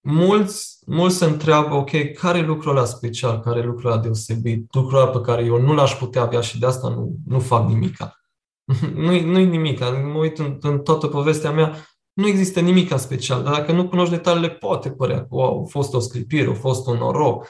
[0.00, 4.74] mulți, mulți se întreabă, ok, care e lucrul ăla special, care e lucrul ăla deosebit,
[4.74, 7.68] lucrul ăla pe care eu nu l-aș putea avea și de asta nu, nu fac
[7.68, 8.20] nimica.
[8.94, 9.90] nu-i, nu-i nimica.
[9.90, 11.76] Mă uit în, în toată povestea mea,
[12.12, 15.94] nu există nimic special, dar dacă nu cunoști detaliile, poate părea că wow, a fost
[15.94, 17.48] o scripire, a fost un noroc,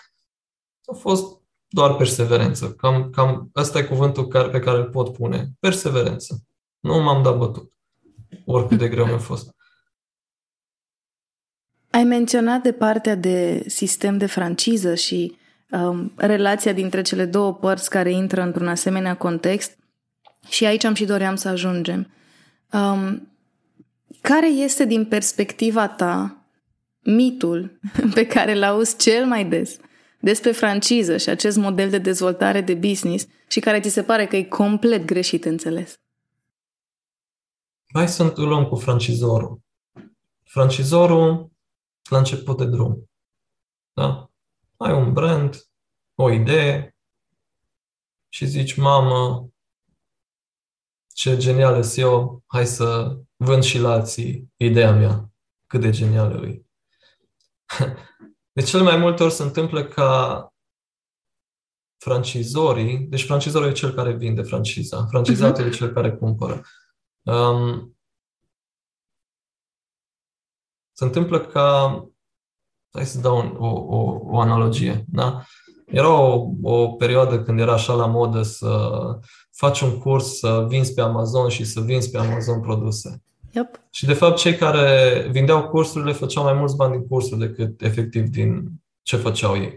[0.91, 2.73] a fost doar perseverență.
[2.73, 5.49] Cam, cam ăsta e cuvântul care, pe care îl pot pune.
[5.61, 6.43] Perseverență.
[6.81, 7.73] Nu m-am dat bătut.
[8.45, 9.55] Oricât de greu mi-a fost.
[11.91, 15.37] Ai menționat de partea de sistem de franciză și
[15.71, 19.79] um, relația dintre cele două părți care intră într-un asemenea context
[20.49, 22.11] și aici am și doream să ajungem.
[22.73, 23.29] Um,
[24.21, 26.45] care este din perspectiva ta
[27.01, 27.79] mitul
[28.15, 29.79] pe care l auzi cel mai des
[30.21, 34.37] despre franciză și acest model de dezvoltare de business și care ți se pare că
[34.37, 36.01] e complet greșit înțeles?
[37.93, 39.61] Hai să luăm cu francizorul.
[40.45, 41.51] francizorul
[42.11, 43.11] la început de drum.
[43.93, 44.31] Da?
[44.77, 45.69] Ai un brand,
[46.15, 46.97] o idee
[48.29, 49.49] și zici, mamă,
[51.13, 55.33] ce genială sunt eu, hai să vând și la alții ideea mea,
[55.67, 56.63] cât de genială e.
[58.61, 60.53] De cele mai multe ori se întâmplă ca
[61.97, 65.67] francizorii, deci francizorul e cel care vinde franciza, francizatul uh-huh.
[65.67, 66.63] e cel care cumpără.
[67.23, 67.97] Um,
[70.93, 72.01] se întâmplă ca,
[72.91, 75.45] hai să dau un, o, o, o analogie, da?
[75.87, 78.93] Era o, o perioadă când era așa la modă să
[79.51, 83.23] faci un curs, să vinzi pe Amazon și să vinzi pe Amazon produse.
[83.53, 83.81] Yep.
[83.91, 88.25] Și de fapt cei care vindeau cursurile făceau mai mulți bani din cursuri decât efectiv
[88.29, 88.69] din
[89.03, 89.75] ce făceau ei.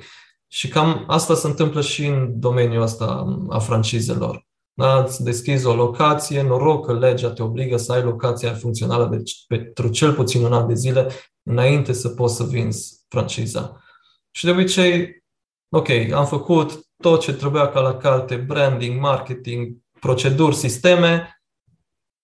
[0.48, 4.46] Și cam asta se întâmplă și în domeniul ăsta a francizelor.
[4.74, 5.04] Da?
[5.04, 9.88] Îți deschizi o locație, noroc că legea te obligă să ai locația funcțională de, pentru
[9.88, 11.08] cel puțin un an de zile
[11.44, 13.84] înainte să poți să vinzi franciza.
[14.32, 15.24] Și de obicei,
[15.70, 21.43] ok, am făcut tot ce trebuia ca la carte, branding, marketing, proceduri, sisteme,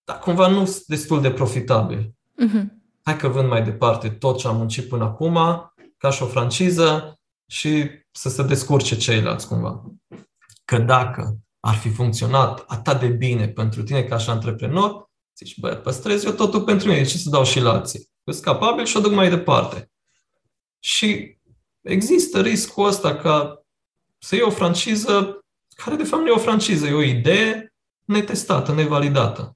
[0.10, 2.14] dar cumva nu sunt destul de profitabil.
[2.46, 2.64] Uh-huh.
[3.02, 5.38] Hai că vând mai departe tot ce am muncit până acum,
[5.98, 9.84] ca și o franciză, și să se descurce ceilalți cumva.
[10.66, 15.70] Că dacă ar fi funcționat atât de bine pentru tine ca și antreprenor, zici, bă,
[15.70, 18.10] păstrez eu totul pentru mine, de ce să dau și la alții?
[18.24, 19.92] Sunt capabil și o duc mai departe.
[20.80, 21.38] Și
[21.82, 23.64] există riscul ăsta ca
[24.20, 25.40] să iei o franciză
[25.76, 27.74] care de fapt nu e o franciză, e o idee
[28.06, 29.54] netestată, nevalidată.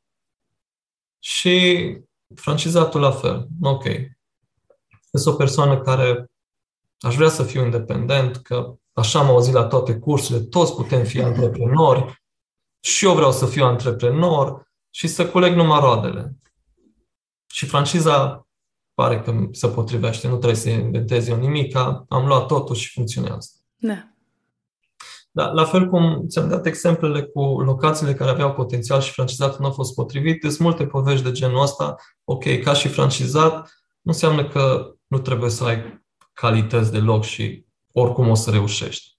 [1.24, 1.98] Și
[2.36, 3.48] francizatul la fel.
[3.62, 3.84] Ok.
[5.12, 6.32] Sunt o persoană care
[7.00, 11.22] aș vrea să fiu independent, că așa am auzit la toate cursurile, toți putem fi
[11.22, 12.24] antreprenori
[12.80, 16.38] și eu vreau să fiu antreprenor și să coleg numai roadele.
[17.48, 18.48] Și franciza
[18.94, 23.50] pare că se potrivește, nu trebuie să inventezi eu nimic, am luat totul și funcționează.
[23.76, 24.13] Da.
[25.36, 29.68] Da, la fel cum ți-am dat exemplele cu locațiile care aveau potențial și francizatul nu
[29.68, 31.96] a fost potrivit, sunt multe povești de genul ăsta.
[32.24, 33.60] Ok, ca și francizat,
[34.02, 39.18] nu înseamnă că nu trebuie să ai calități de loc și oricum o să reușești.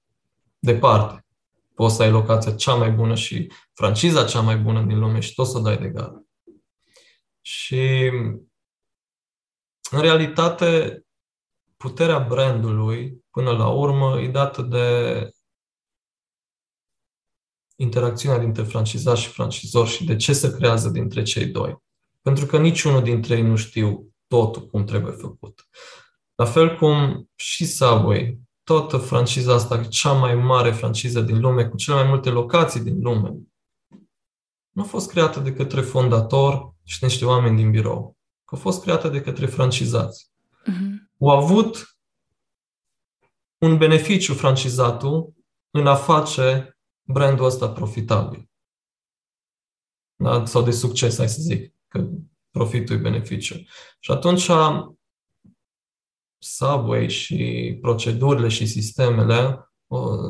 [0.59, 1.27] Departe.
[1.75, 5.35] Poți să ai locația cea mai bună și franciza cea mai bună din lume și
[5.35, 6.27] tot să o dai de gardă.
[7.41, 8.11] Și
[9.91, 11.03] în realitate,
[11.77, 15.29] puterea brandului, până la urmă, e dată de
[17.77, 21.77] interacțiunea dintre francizat și francizor și de ce se creează dintre cei doi.
[22.23, 25.69] Pentru că niciunul dintre ei nu știu totul cum trebuie făcut.
[26.35, 31.77] La fel cum și Subway, toată franciza asta, cea mai mare franciză din lume, cu
[31.77, 33.35] cele mai multe locații din lume,
[34.71, 38.17] nu a fost creată de către fondator și niște oameni din birou.
[38.45, 40.31] A fost creată de către francizați.
[40.71, 41.11] Uh-huh.
[41.21, 41.97] Au avut
[43.59, 45.33] un beneficiu francizatul
[45.71, 46.74] în a face
[47.07, 48.49] brandul ăsta profitabil.
[50.17, 50.45] Da?
[50.45, 52.09] Sau de succes, hai să zic, că
[52.51, 53.55] profitul e beneficiu.
[54.01, 54.51] Și atunci
[56.39, 59.69] Subway și procedurile și sistemele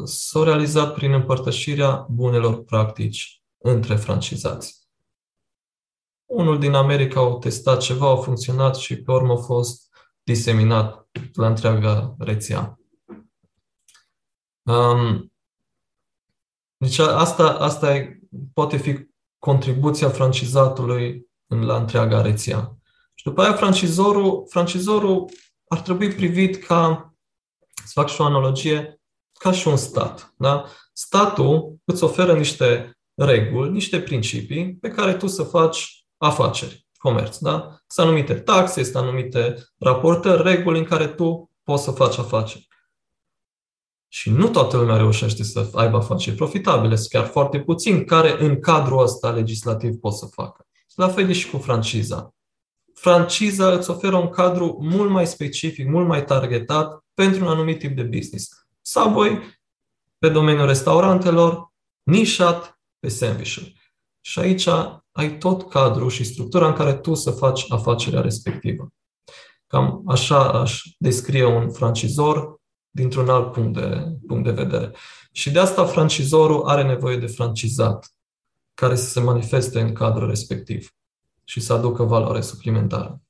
[0.04, 4.82] s-au realizat prin împărtășirea bunelor practici între francizați.
[6.24, 11.46] Unul din America au testat ceva, au funcționat și pe urmă a fost diseminat la
[11.46, 12.78] întreaga rețea.
[14.62, 15.33] Um,
[16.84, 18.18] deci asta, asta e,
[18.54, 18.98] poate fi
[19.38, 22.76] contribuția francizatului în, la întreaga rețea.
[23.14, 25.30] Și după aia francizorul, francizorul
[25.68, 27.14] ar trebui privit ca,
[27.84, 29.00] să fac și o analogie,
[29.38, 30.34] ca și un stat.
[30.36, 30.64] Da?
[30.92, 37.38] Statul îți oferă niște reguli, niște principii pe care tu să faci afaceri, comerț.
[37.38, 37.78] Da?
[37.86, 42.66] Sunt anumite taxe, sunt anumite raportări, reguli în care tu poți să faci afaceri.
[44.14, 48.60] Și nu toată lumea reușește să aibă afaceri profitabile, sunt chiar foarte puțini care în
[48.60, 50.66] cadrul ăsta legislativ pot să facă.
[50.94, 52.34] La fel e și cu franciza
[52.94, 57.96] franciza îți oferă un cadru mult mai specific, mult mai targetat pentru un anumit tip
[57.96, 58.66] de business.
[58.82, 59.42] Subway,
[60.18, 63.58] pe domeniul restaurantelor, nișat pe sandwich
[64.20, 64.68] Și aici
[65.12, 68.88] ai tot cadrul și structura în care tu să faci afacerea respectivă.
[69.66, 72.60] Cam așa aș descrie un francizor
[72.94, 74.92] dintr-un alt punct de, punct de vedere.
[75.32, 78.14] Și de asta francizorul are nevoie de francizat
[78.74, 80.94] care să se manifeste în cadrul respectiv
[81.44, 83.20] și să aducă valoare suplimentară.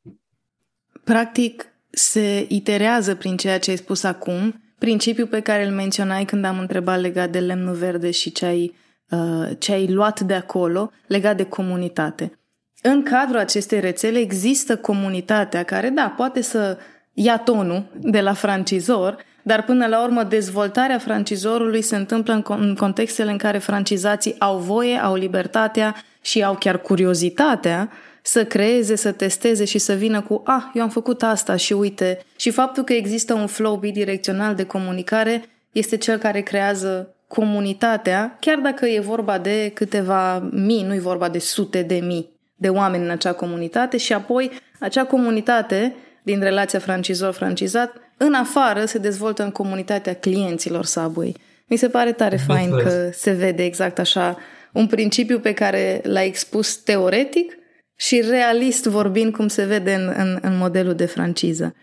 [1.04, 6.44] Practic, se iterează prin ceea ce ai spus acum, principiul pe care îl menționai când
[6.44, 8.74] am întrebat legat de lemnul verde și ce ai,
[9.10, 12.38] uh, ce ai luat de acolo legat de comunitate.
[12.82, 16.78] în cadrul acestei rețele există comunitatea care, da, poate să
[17.12, 19.16] ia tonul de la francizor,
[19.46, 24.96] dar până la urmă dezvoltarea francizorului se întâmplă în contextele în care francizații au voie,
[24.96, 27.90] au libertatea și au chiar curiozitatea
[28.22, 32.18] să creeze, să testeze și să vină cu ah, eu am făcut asta și uite.
[32.36, 38.58] Și faptul că există un flow bidirecțional de comunicare este cel care creează comunitatea, chiar
[38.58, 43.04] dacă e vorba de câteva mii, nu e vorba de sute de mii de oameni
[43.04, 49.50] în acea comunitate și apoi acea comunitate din relația francizor-francizat în afară se dezvoltă în
[49.50, 51.36] comunitatea clienților Subway.
[51.66, 54.38] Mi se pare tare fain că se vede exact așa
[54.72, 57.52] un principiu pe care l-a expus teoretic
[57.96, 61.74] și realist vorbind cum se vede în, în, în modelul de franciză.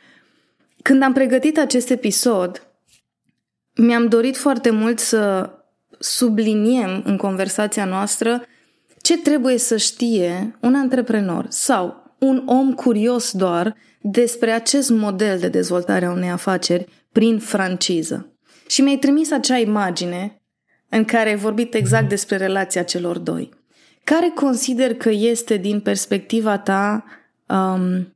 [0.81, 2.67] Când am pregătit acest episod,
[3.75, 5.49] mi-am dorit foarte mult să
[5.99, 8.45] subliniem în conversația noastră
[9.01, 15.47] ce trebuie să știe un antreprenor sau un om curios doar despre acest model de
[15.47, 18.35] dezvoltare a unei afaceri prin franciză.
[18.67, 20.41] Și mi-ai trimis acea imagine
[20.89, 23.49] în care ai vorbit exact despre relația celor doi.
[24.03, 27.03] Care consider că este, din perspectiva ta,
[27.47, 28.15] um,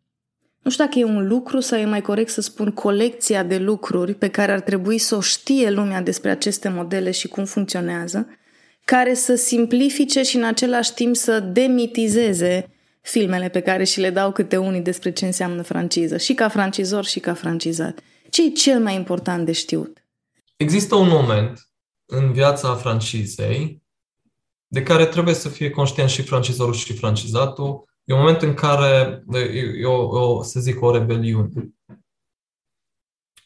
[0.61, 4.13] nu știu dacă e un lucru sau e mai corect să spun colecția de lucruri
[4.13, 8.27] pe care ar trebui să o știe lumea despre aceste modele și cum funcționează,
[8.85, 12.74] care să simplifice și în același timp să demitizeze
[13.05, 17.05] filmele pe care și le dau câte unii despre ce înseamnă franciză, și ca francizor
[17.05, 17.99] și ca francizat.
[18.29, 20.03] Ce e cel mai important de știut?
[20.57, 21.69] Există un moment
[22.05, 23.83] în viața francizei
[24.67, 27.89] de care trebuie să fie conștient și francizorul și francizatul.
[28.03, 29.23] E un moment în care
[29.79, 31.73] e o, o să zic, o rebeliune.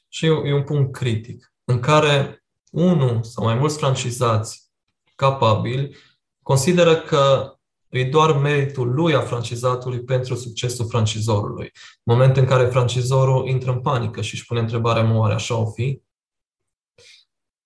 [0.07, 4.71] Și e, e un punct critic în care unul sau mai mulți francizați
[5.15, 5.95] capabili
[6.41, 7.53] consideră că
[7.89, 11.71] e doar meritul lui a francizatului pentru succesul francizorului.
[12.03, 15.71] Moment în care francizorul intră în panică și își pune întrebarea, mă, oare așa o
[15.71, 16.01] fi?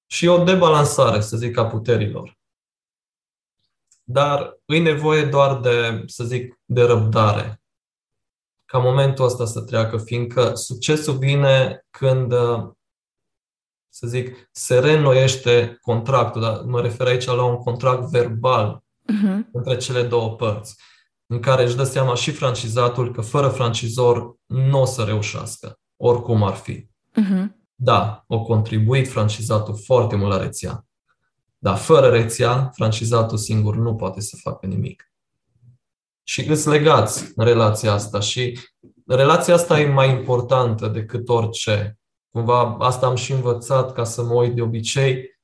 [0.05, 2.37] Și o debalansare, să zic, a puterilor.
[4.03, 7.63] Dar e nevoie doar de, să zic, de răbdare
[8.73, 12.33] ca momentul ăsta să treacă, fiindcă succesul vine când,
[13.89, 19.51] să zic, se reînnoiește contractul, dar mă refer aici la un contract verbal uh-huh.
[19.51, 20.75] între cele două părți,
[21.25, 26.43] în care își dă seama și francizatul că fără francizor nu o să reușească, oricum
[26.43, 26.87] ar fi.
[27.21, 27.45] Uh-huh.
[27.75, 30.85] Da, o contribuit francizatul foarte mult la rețea.
[31.57, 35.11] Dar fără rețea, francizatul singur nu poate să facă nimic.
[36.23, 38.59] Și îți legați în relația asta și
[39.07, 41.99] relația asta e mai importantă decât orice.
[42.29, 45.39] Cumva asta am și învățat ca să mă uit de obicei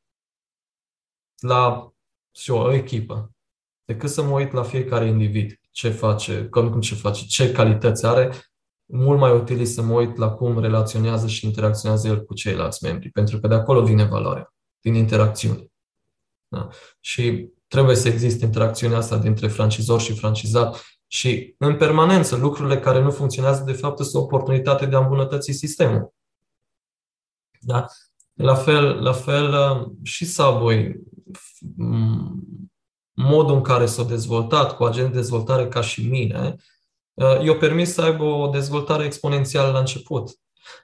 [1.40, 1.94] la
[2.32, 3.32] și o echipă
[3.90, 8.34] decât să mă uit la fiecare individ, ce face, cum ce face, ce calități are,
[8.86, 13.10] mult mai util să mă uit la cum relaționează și interacționează el cu ceilalți membri,
[13.10, 15.66] pentru că de acolo vine valoarea, din interacțiune.
[16.48, 16.68] Da?
[17.00, 23.02] Și trebuie să existe interacțiunea asta dintre francizor și francizat și în permanență lucrurile care
[23.02, 26.14] nu funcționează de fapt sunt o oportunitate de a îmbunătăți sistemul.
[27.60, 27.86] Da?
[28.34, 29.54] La fel, la fel
[30.04, 31.00] și Subway
[33.22, 36.56] modul în care s-a dezvoltat cu agent de dezvoltare ca și mine,
[37.14, 40.30] uh, i-a permis să aibă o dezvoltare exponențială la început.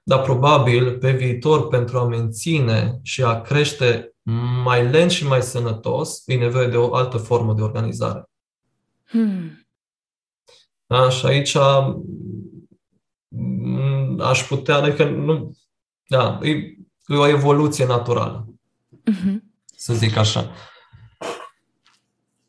[0.04, 4.16] Dar probabil pe viitor, pentru a menține și a crește
[4.64, 8.30] mai lent și mai sănătos, e nevoie de o altă formă de organizare.
[9.06, 9.68] Hmm.
[10.86, 11.10] Da?
[11.10, 11.56] Și aici
[13.28, 15.58] mm, aș putea, adică nu,
[16.08, 16.50] da, e,
[17.06, 18.48] e o evoluție naturală,
[19.12, 19.36] uh-huh.
[19.76, 20.52] să zic așa.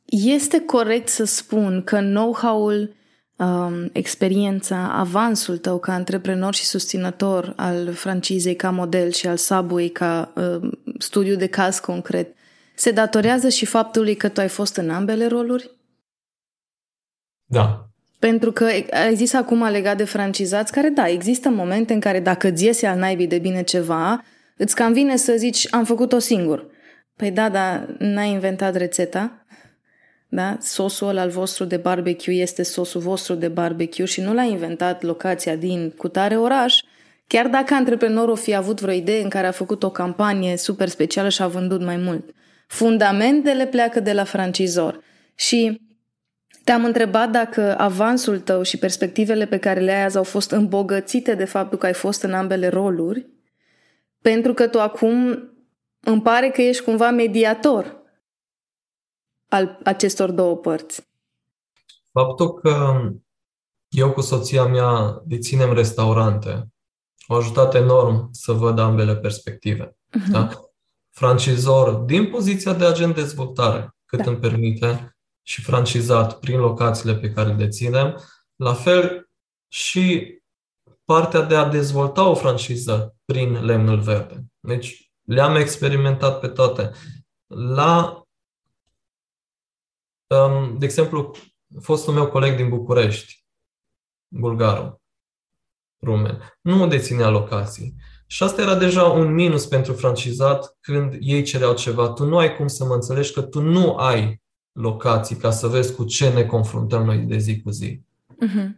[0.07, 2.95] Este corect să spun că know-how-ul,
[3.37, 9.89] um, experiența, avansul tău ca antreprenor și susținător al francizei ca model și al Subway
[9.89, 12.35] ca um, studiu de caz concret
[12.75, 15.71] se datorează și faptului că tu ai fost în ambele roluri?
[17.45, 17.89] Da.
[18.19, 18.69] Pentru că
[19.09, 22.99] există acum legat de francizați care, da, există momente în care dacă îți iese al
[22.99, 24.25] naibii de bine ceva,
[24.57, 26.67] îți cam vine să zici, am făcut-o singur.
[27.17, 29.46] Păi da, dar n-ai inventat rețeta,
[30.29, 30.57] da?
[30.61, 35.57] Sosul al vostru de barbecue este sosul vostru de barbecue și nu l-a inventat locația
[35.57, 36.83] din cutare oraș,
[37.27, 41.29] chiar dacă antreprenorul fi avut vreo idee în care a făcut o campanie super specială
[41.29, 42.31] și a vândut mai mult.
[42.67, 45.01] Fundamentele pleacă de la francizor.
[45.35, 45.81] Și
[46.65, 51.35] te-am întrebat dacă avansul tău și perspectivele pe care le ai azi au fost îmbogățite
[51.35, 53.27] de faptul că ai fost în ambele roluri,
[54.23, 55.39] pentru că tu acum
[56.01, 58.06] îmi pare că ești cumva mediator
[59.49, 61.09] al acestor două părți?
[62.13, 63.01] Faptul că
[63.89, 66.69] eu cu soția mea deținem restaurante
[67.27, 69.89] a ajutat enorm să văd ambele perspective.
[69.89, 70.31] Uh-huh.
[70.31, 70.49] Da?
[71.11, 74.31] Francizor din poziția de agent dezvoltare, cât da.
[74.31, 78.21] îmi permite, și francizat prin locațiile pe care le deținem,
[78.57, 79.31] la fel
[79.69, 80.35] și
[81.05, 84.45] partea de a dezvolta o franciză prin lemnul verde.
[84.61, 86.91] Deci le-am experimentat pe toate.
[87.47, 88.26] La, um,
[90.79, 91.31] de exemplu,
[91.81, 93.45] fostul meu coleg din București,
[94.29, 95.01] bulgarul,
[96.03, 97.95] rumen, nu deținea locații.
[98.27, 102.09] Și asta era deja un minus pentru francizat când ei cereau ceva.
[102.09, 105.95] Tu nu ai cum să mă înțelegi că tu nu ai locații ca să vezi
[105.95, 108.01] cu ce ne confruntăm noi de zi cu zi.
[108.31, 108.69] Uh-huh.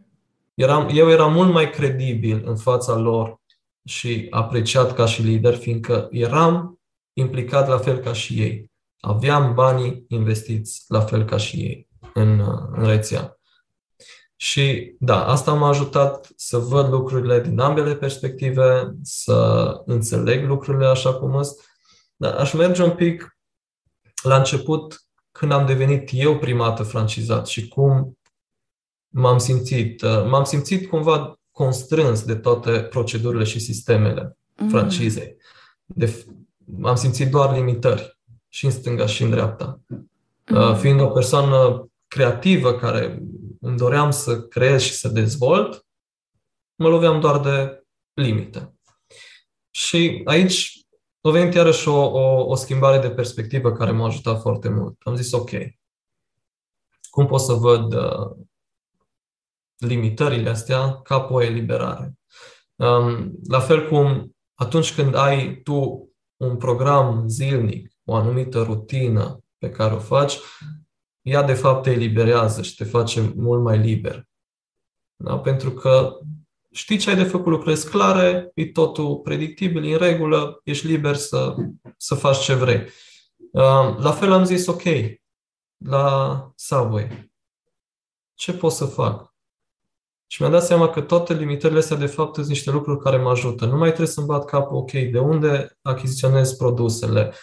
[0.53, 3.41] Eram, eu eram mult mai credibil în fața lor
[3.85, 6.79] și apreciat ca și lider, fiindcă eram
[7.13, 8.68] implicat la fel ca și ei.
[8.99, 12.39] Aveam banii investiți la fel ca și ei în,
[12.71, 13.39] în rețea.
[14.35, 21.13] Și da, asta m-a ajutat să văd lucrurile din ambele perspective, să înțeleg lucrurile așa
[21.13, 21.59] cum sunt.
[22.15, 23.37] Dar aș merge un pic
[24.23, 28.17] la început, când am devenit eu primată francizat și cum
[29.07, 30.01] m-am simțit.
[30.01, 34.69] M-am simțit cumva constrâns de toate procedurile și sistemele mm.
[34.69, 35.35] francizei.
[35.85, 36.25] De,
[36.83, 38.18] am simțit doar limitări
[38.49, 39.79] și în stânga și în dreapta.
[40.45, 40.75] Mm.
[40.75, 43.21] Fiind o persoană creativă care
[43.61, 45.85] îmi doream să creez și să dezvolt,
[46.75, 47.83] mă loveam doar de
[48.13, 48.73] limite.
[49.69, 50.85] Și aici
[51.21, 55.01] a venit iarăși o, o, o schimbare de perspectivă care m-a ajutat foarte mult.
[55.03, 55.49] Am zis, ok,
[57.09, 58.37] cum pot să văd uh,
[59.77, 62.13] limitările astea ca pe o eliberare?
[62.75, 69.69] Um, la fel cum atunci când ai tu un program zilnic, o anumită rutină pe
[69.69, 70.37] care o faci,
[71.21, 74.27] ea de fapt te eliberează și te face mult mai liber.
[75.15, 75.39] Da?
[75.39, 76.19] Pentru că
[76.71, 81.55] știi ce ai de făcut, lucrurile clare, e totul predictibil, în regulă, ești liber să,
[81.97, 82.87] să faci ce vrei.
[83.51, 84.83] Uh, la fel am zis, ok,
[85.85, 87.31] la Subway,
[88.33, 89.33] ce pot să fac?
[90.31, 93.29] Și mi-am dat seama că toate limitările astea, de fapt, sunt niște lucruri care mă
[93.29, 93.65] ajută.
[93.65, 97.33] Nu mai trebuie să-mi bat capul, ok, de unde achiziționez produsele,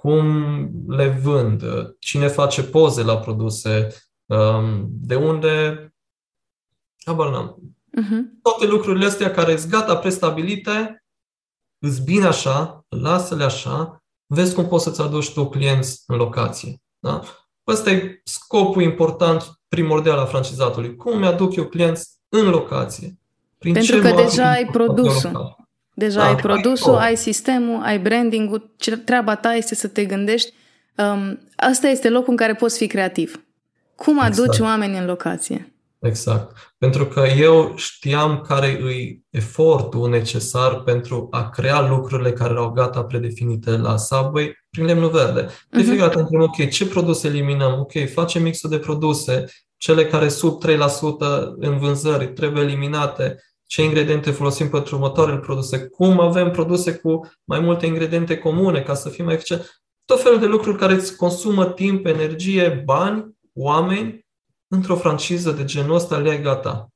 [0.00, 1.62] cum le vând,
[1.98, 3.88] cine face poze la produse,
[4.26, 5.82] um, de unde...
[7.04, 7.56] Habar n-am.
[8.02, 8.42] Uh-huh.
[8.42, 11.04] Toate lucrurile astea care sunt gata prestabilite,
[11.78, 16.82] îți bine așa, lasă-le așa, vezi cum poți să-ți aduci tu clienți în locație.
[16.98, 17.22] Da?
[17.66, 20.96] Ăsta e scopul important, primordial al francizatului.
[20.96, 23.18] Cum mi-aduc eu clienți în locație?
[23.58, 25.56] Prin Pentru că deja ai produsul.
[25.98, 28.74] Deja da, ai produsul, ai, ai sistemul, ai branding-ul,
[29.04, 30.52] treaba ta este să te gândești.
[30.96, 33.44] Um, asta este locul în care poți fi creativ.
[33.94, 34.60] Cum aduci exact.
[34.60, 35.72] oameni în locație?
[35.98, 36.56] Exact.
[36.78, 43.04] Pentru că eu știam care e efortul necesar pentru a crea lucrurile care erau gata
[43.04, 45.48] predefinite la Subway prin lemnul verde.
[45.70, 47.78] De fiecare dată întrebăm, ok, ce produse eliminăm?
[47.80, 49.44] Ok, facem mixul de produse,
[49.76, 50.68] cele care sub 3%
[51.56, 57.60] în vânzări trebuie eliminate, ce ingrediente folosim pentru următoarele produse, cum avem produse cu mai
[57.60, 59.82] multe ingrediente comune ca să fim mai eficient.
[60.04, 64.26] Tot felul de lucruri care îți consumă timp, energie, bani, oameni
[64.68, 66.88] într-o franciză de genul ăsta le ai gata.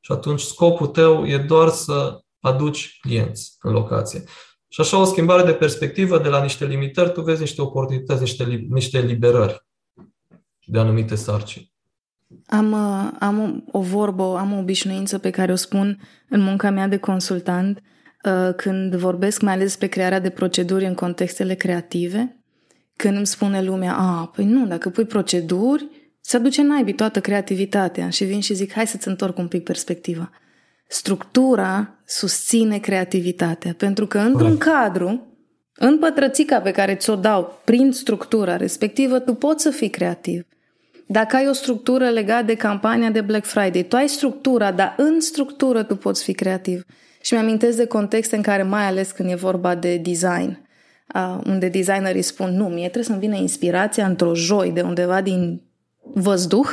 [0.00, 4.24] Și atunci scopul tău e doar să aduci clienți în locație.
[4.68, 8.44] Și așa o schimbare de perspectivă de la niște limitări, tu vezi niște oportunități, niște,
[8.68, 9.66] niște liberări
[10.64, 11.74] de anumite sarcini.
[12.46, 15.98] Am, uh, am o vorbă, am o obișnuință pe care o spun
[16.28, 17.82] în munca mea de consultant
[18.24, 22.36] uh, când vorbesc mai ales pe crearea de proceduri în contextele creative,
[22.96, 25.88] când îmi spune lumea, a, păi nu, dacă pui proceduri,
[26.20, 30.30] se aduce naibii toată creativitatea și vin și zic, hai să-ți întorc un pic perspectiva.
[30.88, 35.26] Structura susține creativitatea, pentru că într-un cadru,
[35.74, 40.46] în pătrățica pe care ți-o dau prin structura respectivă, tu poți să fii creativ.
[41.06, 45.20] Dacă ai o structură legată de campania de Black Friday, tu ai structura, dar în
[45.20, 46.84] structură tu poți fi creativ.
[47.22, 50.68] Și mi-amintesc de contexte în care, mai ales când e vorba de design,
[51.14, 55.62] uh, unde designerii spun, nu, mie trebuie să-mi vină inspirația într-o joi de undeva din
[56.14, 56.68] văzduh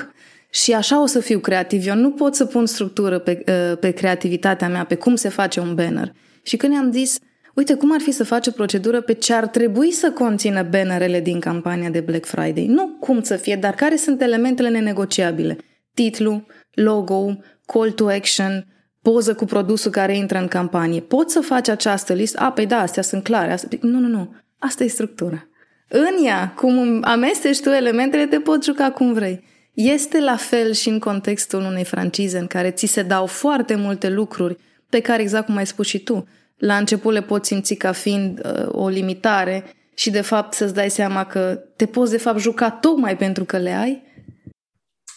[0.49, 1.87] și așa o să fiu creativ.
[1.87, 5.59] Eu nu pot să pun structură pe, uh, pe creativitatea mea, pe cum se face
[5.59, 6.11] un banner.
[6.43, 7.17] Și când i-am zis,
[7.53, 11.19] uite, cum ar fi să faci o procedură pe ce ar trebui să conțină bannerele
[11.19, 12.65] din campania de Black Friday?
[12.65, 15.57] Nu cum să fie, dar care sunt elementele nenegociabile?
[15.93, 18.65] Titlu, logo, call to action,
[19.01, 20.99] poză cu produsul care intră în campanie.
[20.99, 22.39] Poți să faci această listă?
[22.41, 23.51] A, păi da, astea sunt clare.
[23.51, 23.77] Astea...
[23.81, 24.35] Nu, nu, nu.
[24.57, 25.47] Asta e structura.
[25.87, 29.43] În ea, cum amesteci tu elementele, te poți juca cum vrei.
[29.73, 34.09] Este la fel și în contextul unei francize în care ți se dau foarte multe
[34.09, 34.57] lucruri
[34.89, 36.27] pe care, exact cum ai spus și tu,
[36.65, 40.89] la început le poți simți ca fiind uh, o limitare și de fapt să-ți dai
[40.89, 44.03] seama că te poți de fapt juca tocmai pentru că le ai?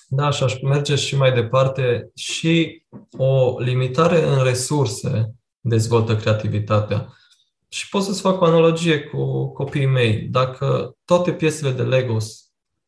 [0.09, 2.11] Da, și aș merge și mai departe.
[2.15, 2.83] Și
[3.17, 7.09] o limitare în resurse dezvoltă creativitatea.
[7.69, 10.19] Și pot să-ți fac o analogie cu copiii mei.
[10.31, 12.17] Dacă toate piesele de Lego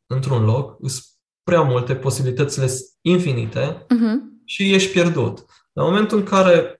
[0.06, 1.04] într-un loc, sunt
[1.42, 4.42] prea multe, posibilitățile sunt infinite uh-huh.
[4.44, 5.44] și ești pierdut.
[5.72, 6.77] La momentul în care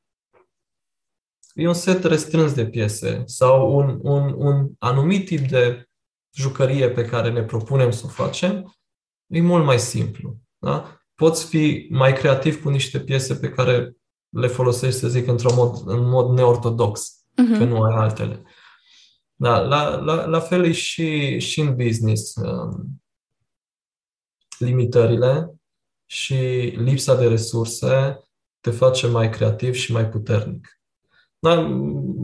[1.58, 5.88] e un set restrâns de piese sau un, un, un anumit tip de
[6.34, 8.76] jucărie pe care ne propunem să o facem,
[9.26, 10.36] e mult mai simplu.
[10.58, 11.00] Da?
[11.14, 13.96] Poți fi mai creativ cu niște piese pe care
[14.28, 17.58] le folosești, să zic, într-un mod, în mod neortodox, uh-huh.
[17.58, 18.42] că nu ai altele.
[19.34, 22.34] Da, la, la, la fel e și, și în business.
[22.34, 23.02] Um,
[24.58, 25.54] limitările
[26.06, 26.34] și
[26.76, 28.20] lipsa de resurse
[28.60, 30.77] te face mai creativ și mai puternic.
[31.38, 31.68] Da,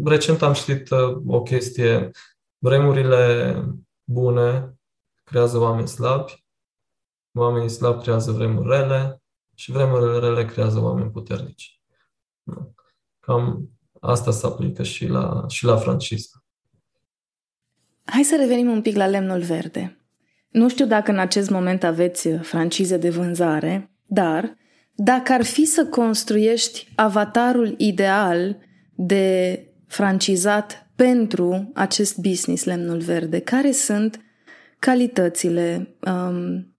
[0.05, 2.11] recent am citit uh, o chestie,
[2.59, 3.55] vremurile
[4.05, 4.75] bune
[5.25, 6.45] creează oameni slabi,
[7.33, 9.23] oamenii slabi creează vremuri rele
[9.55, 11.81] și vremurile rele creează oameni puternici.
[12.43, 12.71] Da.
[13.21, 13.69] Cam
[14.01, 16.45] asta se aplică și la, și la franciză.
[18.05, 19.99] Hai să revenim un pic la lemnul verde.
[20.49, 24.57] Nu știu dacă în acest moment aveți francize de vânzare, dar
[24.95, 28.57] dacă ar fi să construiești avatarul ideal
[28.95, 34.21] de francizat pentru acest business lemnul verde, care sunt
[34.79, 36.77] calitățile, um,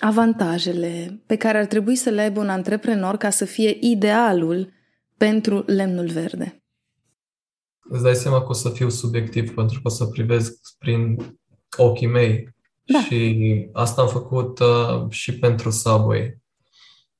[0.00, 4.72] avantajele pe care ar trebui să le aibă un antreprenor ca să fie idealul
[5.16, 6.62] pentru lemnul verde?
[7.82, 11.16] Îți dai seama că o să fiu subiectiv pentru că o să privesc prin
[11.76, 12.48] ochii mei
[12.84, 13.00] da.
[13.00, 16.41] și asta am făcut uh, și pentru Subway.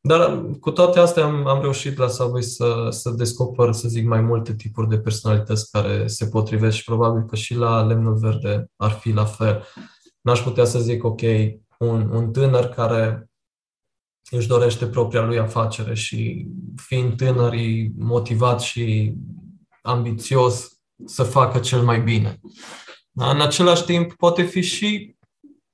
[0.04, 4.20] Dar cu toate astea am, am reușit la Subway să, să descoper, să zic, mai
[4.20, 8.90] multe tipuri de personalități care se potrivesc și probabil că și la lemnul verde ar
[8.90, 9.64] fi la fel.
[10.20, 11.20] N-aș putea să zic, ok,
[11.78, 13.30] un, un tânăr care
[14.30, 16.46] își dorește propria lui afacere și
[16.76, 19.14] fiind tânăr, e motivat și
[19.82, 22.40] ambițios să facă cel mai bine.
[23.12, 25.16] În același timp, poate fi și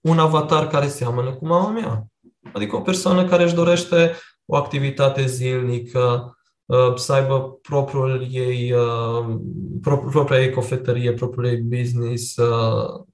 [0.01, 2.07] un avatar care seamănă cu mama mea.
[2.53, 4.13] Adică o persoană care își dorește
[4.47, 6.37] o activitate zilnică,
[6.67, 9.37] uh, să aibă propriul ei, uh,
[10.11, 13.05] propria ei cofetărie, propriul ei business, uh,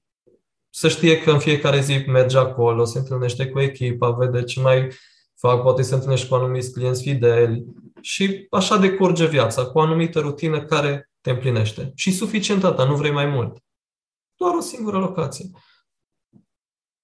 [0.69, 4.91] să știe că în fiecare zi merge acolo, se întâlnește cu echipa, vede ce mai
[5.35, 7.65] fac, poate se întâlnește cu anumiți clienți fideli
[8.01, 11.91] și așa decurge viața, cu o anumită rutină care te împlinește.
[11.95, 13.63] Și suficient atâta, nu vrei mai mult.
[14.35, 15.49] Doar o singură locație.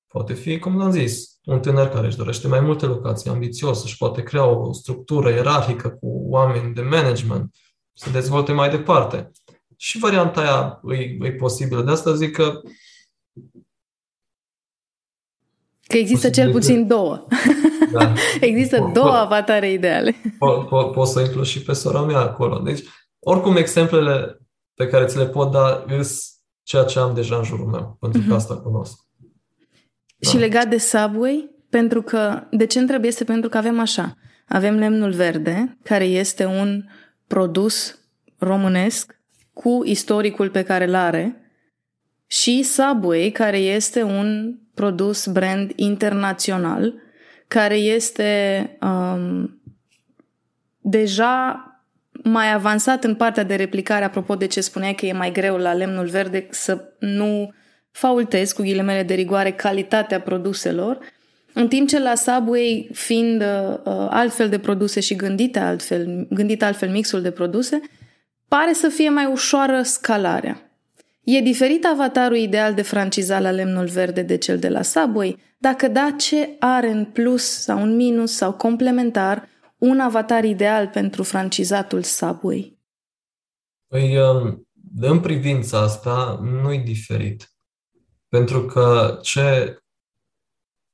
[0.07, 3.97] Poate fi, cum am zis, un tânăr care își dorește mai multe locații, ambițios, își
[3.97, 7.55] poate crea o structură ierarhică cu oameni de management,
[7.93, 9.31] să dezvolte mai departe.
[9.77, 11.81] Și varianta aia e, e posibilă.
[11.81, 12.61] De asta zic că
[15.87, 17.25] Că există cel puțin două.
[17.91, 18.13] Da.
[18.47, 20.15] există po, două po, avatare ideale.
[20.39, 22.59] Po, po, poți să inclus și pe sora mea acolo.
[22.59, 22.83] Deci,
[23.19, 24.39] oricum, exemplele
[24.73, 26.17] pe care ți le pot da sunt
[26.63, 28.35] ceea ce am deja în jurul meu, pentru că mhm.
[28.35, 28.99] asta cunosc.
[30.21, 34.17] Și legat de Subway, pentru că, de ce trebuie este pentru că avem așa.
[34.47, 36.83] Avem lemnul verde, care este un
[37.27, 37.99] produs
[38.37, 39.19] românesc
[39.53, 41.41] cu istoricul pe care îl are,
[42.27, 46.93] și Subway, care este un produs brand internațional,
[47.47, 49.61] care este um,
[50.81, 51.65] deja
[52.23, 55.73] mai avansat în partea de replicare, apropo de ce spunea că e mai greu la
[55.73, 57.53] lemnul verde să nu
[57.91, 60.99] faultez cu ghilimele de rigoare calitatea produselor,
[61.53, 63.79] în timp ce la Subway, fiind uh,
[64.09, 67.81] altfel de produse și gândite altfel, gândit altfel mixul de produse,
[68.47, 70.71] pare să fie mai ușoară scalarea.
[71.23, 75.37] E diferit avatarul ideal de franciza la lemnul verde de cel de la Subway?
[75.57, 81.23] Dacă da, ce are în plus sau în minus sau complementar un avatar ideal pentru
[81.23, 82.79] francizatul Subway?
[83.87, 84.67] Păi, um,
[85.01, 87.50] în privința asta, nu e diferit.
[88.31, 89.75] Pentru că ce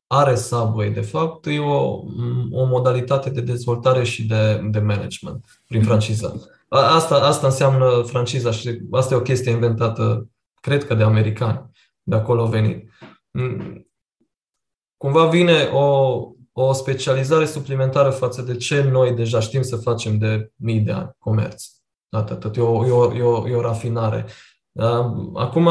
[0.07, 2.03] are Subway, de fapt, e o,
[2.51, 5.87] o modalitate de dezvoltare și de, de management prin mhm.
[5.87, 6.49] franciză.
[6.69, 10.29] Asta, asta înseamnă franciza și asta e o chestie inventată,
[10.61, 11.69] cred că de americani.
[12.03, 12.89] De acolo a venit.
[13.31, 13.87] Mm,
[14.97, 16.17] cumva vine o,
[16.51, 21.15] o specializare suplimentară față de ce noi deja știm să facem de mii de ani,
[21.17, 21.65] comerț.
[22.09, 22.55] Atât.
[22.55, 24.25] E o, e o, e o, e o rafinare.
[25.33, 25.67] Acum,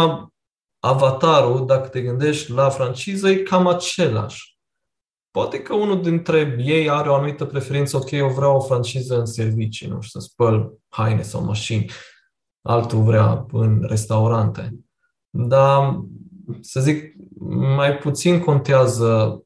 [0.86, 4.54] avatarul, dacă te gândești la franciză, e cam același.
[5.30, 9.26] poate că unul dintre ei are o anumită preferință, ok, eu vreau o franciză în
[9.26, 11.90] servicii, nu știu, să spăl haine sau mașini,
[12.62, 14.74] altul vrea în restaurante.
[15.30, 16.00] Dar,
[16.60, 17.14] să zic,
[17.76, 19.40] mai puțin contează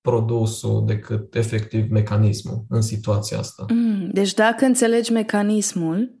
[0.00, 3.64] produsul decât efectiv mecanismul în situația asta.
[3.68, 6.15] Mm, deci dacă înțelegi mecanismul,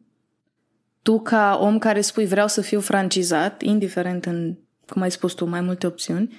[1.06, 4.56] tu ca om care spui vreau să fiu francizat, indiferent în,
[4.88, 6.36] cum ai spus tu, mai multe opțiuni,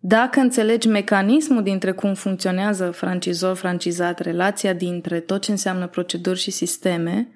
[0.00, 6.50] dacă înțelegi mecanismul dintre cum funcționează francizor, francizat, relația dintre tot ce înseamnă proceduri și
[6.50, 7.28] sisteme,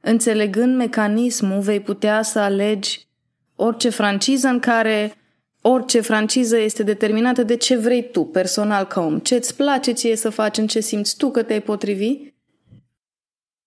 [0.00, 3.08] înțelegând mecanismul, vei putea să alegi
[3.56, 5.14] orice franciză în care
[5.60, 9.18] orice franciză este determinată de ce vrei tu, personal ca om.
[9.18, 12.34] Ce îți place ție să faci, în ce simți tu că te-ai potrivi?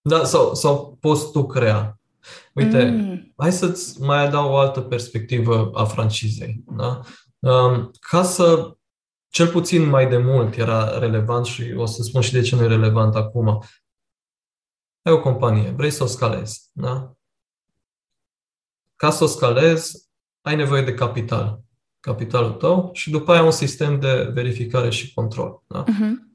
[0.02, 1.99] Da, sau, sau poți tu crea.
[2.64, 3.34] Uite, mm.
[3.38, 6.64] hai să-ți mai adaug o altă perspectivă a francizei.
[6.68, 7.01] Da?
[7.39, 8.76] Um, ca să,
[9.28, 12.64] cel puțin mai de mult era relevant și o să spun și de ce nu
[12.64, 13.64] e relevant acum.
[15.01, 16.70] Ai o companie, vrei să o scalezi.
[16.72, 17.14] Da?
[18.95, 20.10] Ca să o scalezi,
[20.41, 21.62] ai nevoie de capital.
[21.99, 25.64] Capitalul tău și după aia un sistem de verificare și control.
[25.68, 25.84] Da?
[25.84, 26.29] Uh-huh.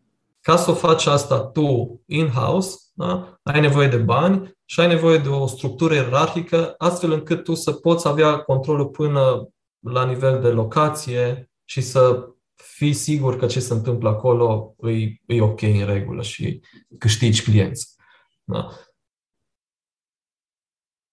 [0.45, 3.39] Ca să o faci asta tu in-house, da?
[3.43, 7.73] ai nevoie de bani și ai nevoie de o structură ierarhică astfel încât tu să
[7.73, 13.73] poți avea controlul până la nivel de locație și să fii sigur că ce se
[13.73, 16.61] întâmplă acolo îi, îi ok în regulă și
[16.99, 17.95] câștigi clienți.
[18.45, 18.71] Da?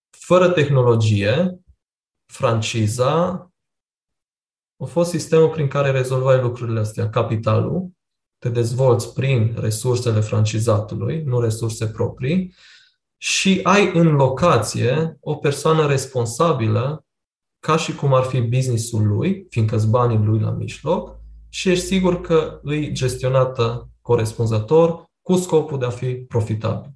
[0.10, 1.60] Fără tehnologie,
[2.26, 3.28] franciza
[4.78, 7.10] a fost sistemul prin care rezolvai lucrurile astea.
[7.10, 8.00] Capitalul,
[8.42, 12.54] te dezvolți prin resursele francizatului, nu resurse proprii,
[13.18, 17.06] și ai în locație o persoană responsabilă
[17.60, 21.20] ca și cum ar fi businessul lui, fiindcă sunt banii lui la mijloc,
[21.50, 26.92] și ești sigur că îi gestionată corespunzător cu scopul de a fi profitabil.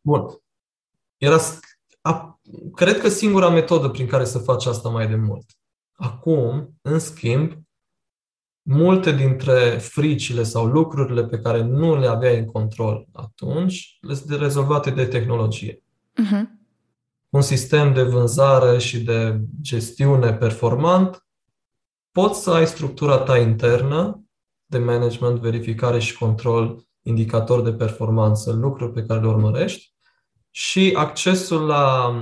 [0.00, 0.26] Bun.
[1.16, 1.38] Era,
[2.00, 2.40] a,
[2.74, 5.44] cred că singura metodă prin care să faci asta mai de mult.
[5.92, 7.68] Acum, în schimb,
[8.70, 14.40] multe dintre fricile sau lucrurile pe care nu le aveai în control atunci, le sunt
[14.40, 15.82] rezolvate de tehnologie.
[16.22, 16.58] Uh-huh
[17.30, 21.26] un sistem de vânzare și de gestiune performant,
[22.12, 24.24] poți să ai structura ta internă
[24.66, 29.94] de management, verificare și control, indicator de performanță, lucruri pe care le urmărești
[30.50, 32.14] și accesul la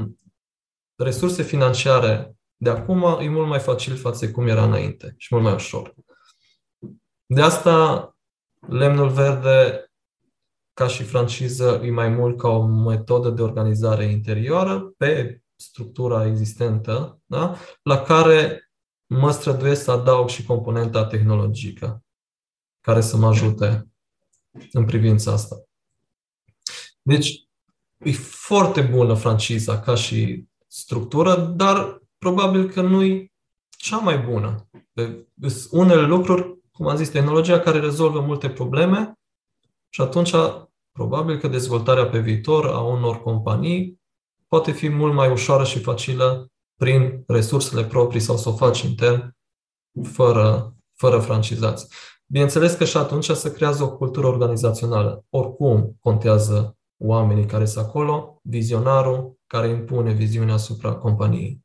[0.97, 5.45] resurse financiare de acum e mult mai facil față de cum era înainte și mult
[5.45, 5.95] mai ușor.
[7.31, 8.17] De asta
[8.69, 9.91] lemnul verde
[10.73, 17.21] ca și franciză e mai mult ca o metodă de organizare interioară pe structura existentă,
[17.27, 17.57] da?
[17.83, 18.71] la care
[19.07, 22.05] mă străduiesc să adaug și componenta tehnologică
[22.81, 23.89] care să mă ajute
[24.73, 25.57] în privința asta.
[27.03, 27.49] Deci,
[27.99, 33.33] e foarte bună franciza ca și structură, dar probabil că nu e
[33.69, 34.69] cea mai bună.
[35.41, 39.13] Sunt unele lucruri, cum am zis, tehnologia care rezolvă multe probleme
[39.89, 40.33] și atunci
[40.99, 44.01] Probabil că dezvoltarea pe viitor a unor companii
[44.47, 49.37] poate fi mult mai ușoară și facilă prin resursele proprii sau să o faci intern,
[50.03, 51.89] fără, fără francizați.
[52.27, 55.25] Bineînțeles că și atunci se creează o cultură organizațională.
[55.31, 61.61] Oricum contează oamenii care sunt acolo, vizionarul care impune viziunea asupra companiei.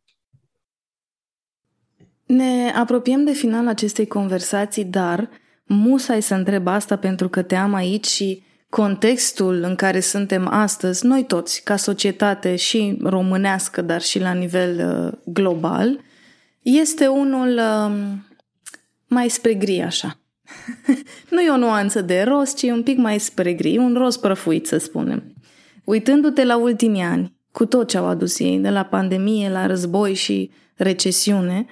[2.26, 5.30] Ne apropiem de final acestei conversații, dar
[5.65, 11.05] musai să întreb asta pentru că te am aici și contextul în care suntem astăzi,
[11.05, 15.99] noi toți, ca societate și românească, dar și la nivel uh, global,
[16.61, 17.93] este unul uh,
[19.07, 20.19] mai spre gri, așa.
[21.32, 24.67] nu e o nuanță de roz, ci un pic mai spre gri, un roz prăfuit,
[24.67, 25.34] să spunem.
[25.84, 30.13] Uitându-te la ultimii ani, cu tot ce au adus ei, de la pandemie, la război
[30.13, 31.65] și recesiune,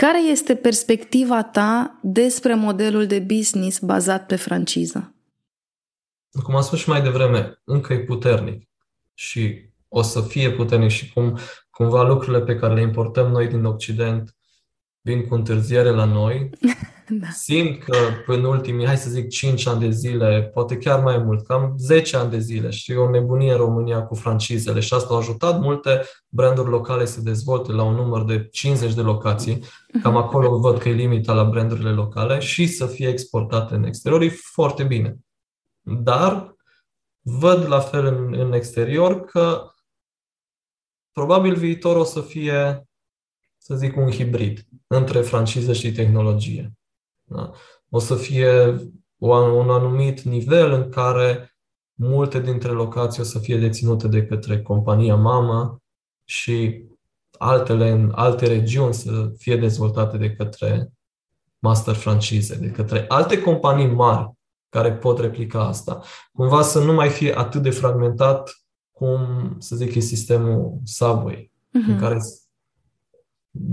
[0.00, 5.14] care este perspectiva ta despre modelul de business bazat pe franciză?
[6.42, 8.68] cum am spus și mai devreme, încă e puternic
[9.14, 11.38] și o să fie puternic și cum
[11.70, 14.36] cumva lucrurile pe care le importăm noi din Occident
[15.00, 16.50] vin cu întârziere la noi.
[17.10, 17.28] da.
[17.30, 17.96] Simt că
[18.26, 22.16] în ultimii, hai să zic, 5 ani de zile, poate chiar mai mult, cam 10
[22.16, 26.02] ani de zile și o nebunie în România cu francizele și asta a ajutat multe
[26.28, 29.64] branduri locale să dezvolte la un număr de 50 de locații,
[30.02, 30.22] cam mhm.
[30.22, 34.28] acolo văd că e limita la brandurile locale și să fie exportate în exterior, e
[34.28, 35.16] foarte bine.
[35.80, 36.54] Dar
[37.20, 39.70] văd la fel în, în exterior că
[41.12, 42.88] probabil viitorul o să fie,
[43.58, 46.72] să zic, un hibrid între franciză și tehnologie.
[47.30, 47.52] Da?
[47.88, 48.76] O să fie
[49.18, 51.56] un anumit nivel în care
[51.94, 55.82] multe dintre locații o să fie deținute de către compania mamă
[56.24, 56.84] și
[57.38, 60.92] altele în alte regiuni să fie dezvoltate de către
[61.58, 64.30] master franchise, de către alte companii mari
[64.68, 66.02] care pot replica asta.
[66.32, 71.86] Cumva să nu mai fie atât de fragmentat cum, să zic, e sistemul Subway, uh-huh.
[71.86, 71.98] în mhm.
[71.98, 72.38] care sunt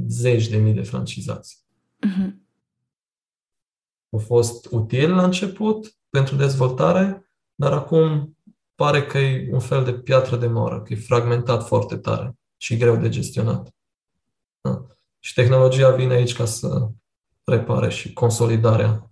[0.07, 1.65] zeci de mii de francizați.
[2.07, 2.46] Uh-huh.
[4.09, 8.37] A fost util la început pentru dezvoltare, dar acum
[8.75, 12.77] pare că e un fel de piatră de moară, că e fragmentat foarte tare și
[12.77, 13.75] greu de gestionat.
[14.61, 14.85] Da?
[15.19, 16.87] Și tehnologia vine aici ca să
[17.43, 19.07] repare și consolidarea.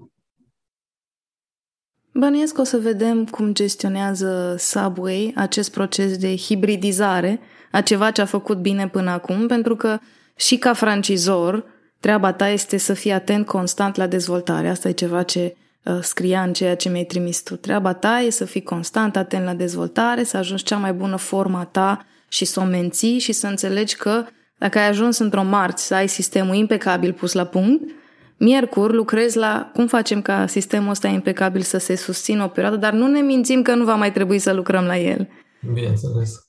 [2.13, 7.39] Bănuiesc că o să vedem cum gestionează Subway acest proces de hibridizare
[7.71, 9.99] a ceva ce a făcut bine până acum, pentru că
[10.35, 11.65] și ca francizor,
[12.05, 14.69] treaba ta este să fii atent constant la dezvoltare.
[14.69, 17.55] Asta e ceva ce uh, scria în ceea ce mi-ai trimis tu.
[17.55, 21.65] Treaba ta e să fii constant atent la dezvoltare, să ajungi cea mai bună forma
[21.65, 24.25] ta și să o menții și să înțelegi că
[24.57, 27.91] dacă ai ajuns într-o marți să ai sistemul impecabil pus la punct,
[28.37, 32.93] miercuri lucrezi la cum facem ca sistemul ăsta impecabil să se susțină o perioadă, dar
[32.93, 35.27] nu ne mințim că nu va mai trebui să lucrăm la el.
[35.73, 36.44] Bineînțeles.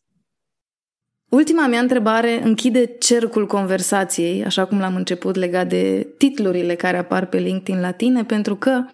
[1.36, 7.26] Ultima mea întrebare închide cercul conversației, așa cum l-am început legat de titlurile care apar
[7.26, 8.84] pe LinkedIn la tine, pentru că,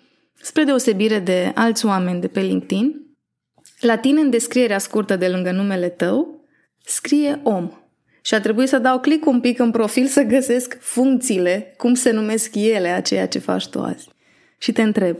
[0.40, 3.16] spre deosebire de alți oameni de pe LinkedIn,
[3.80, 6.44] la tine în descrierea scurtă de lângă numele tău,
[6.84, 7.70] scrie om.
[8.22, 12.10] Și a trebuit să dau click un pic în profil să găsesc funcțiile, cum se
[12.10, 14.08] numesc ele a ceea ce faci tu azi.
[14.58, 15.18] Și te întreb,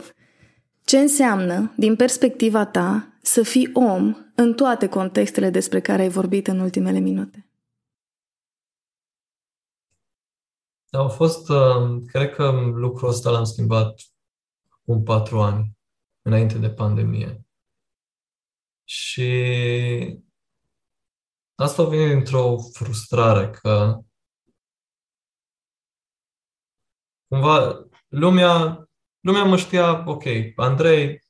[0.85, 6.47] ce înseamnă, din perspectiva ta, să fii om în toate contextele despre care ai vorbit
[6.47, 7.47] în ultimele minute?
[10.91, 14.01] Au fost, uh, cred că lucrul ăsta l-am schimbat
[14.85, 15.77] în patru ani,
[16.21, 17.45] înainte de pandemie.
[18.83, 19.31] Și
[21.55, 23.99] asta vine dintr-o frustrare că
[27.27, 28.87] cumva lumea,
[29.19, 30.23] lumea mă știa, ok,
[30.55, 31.22] Andrei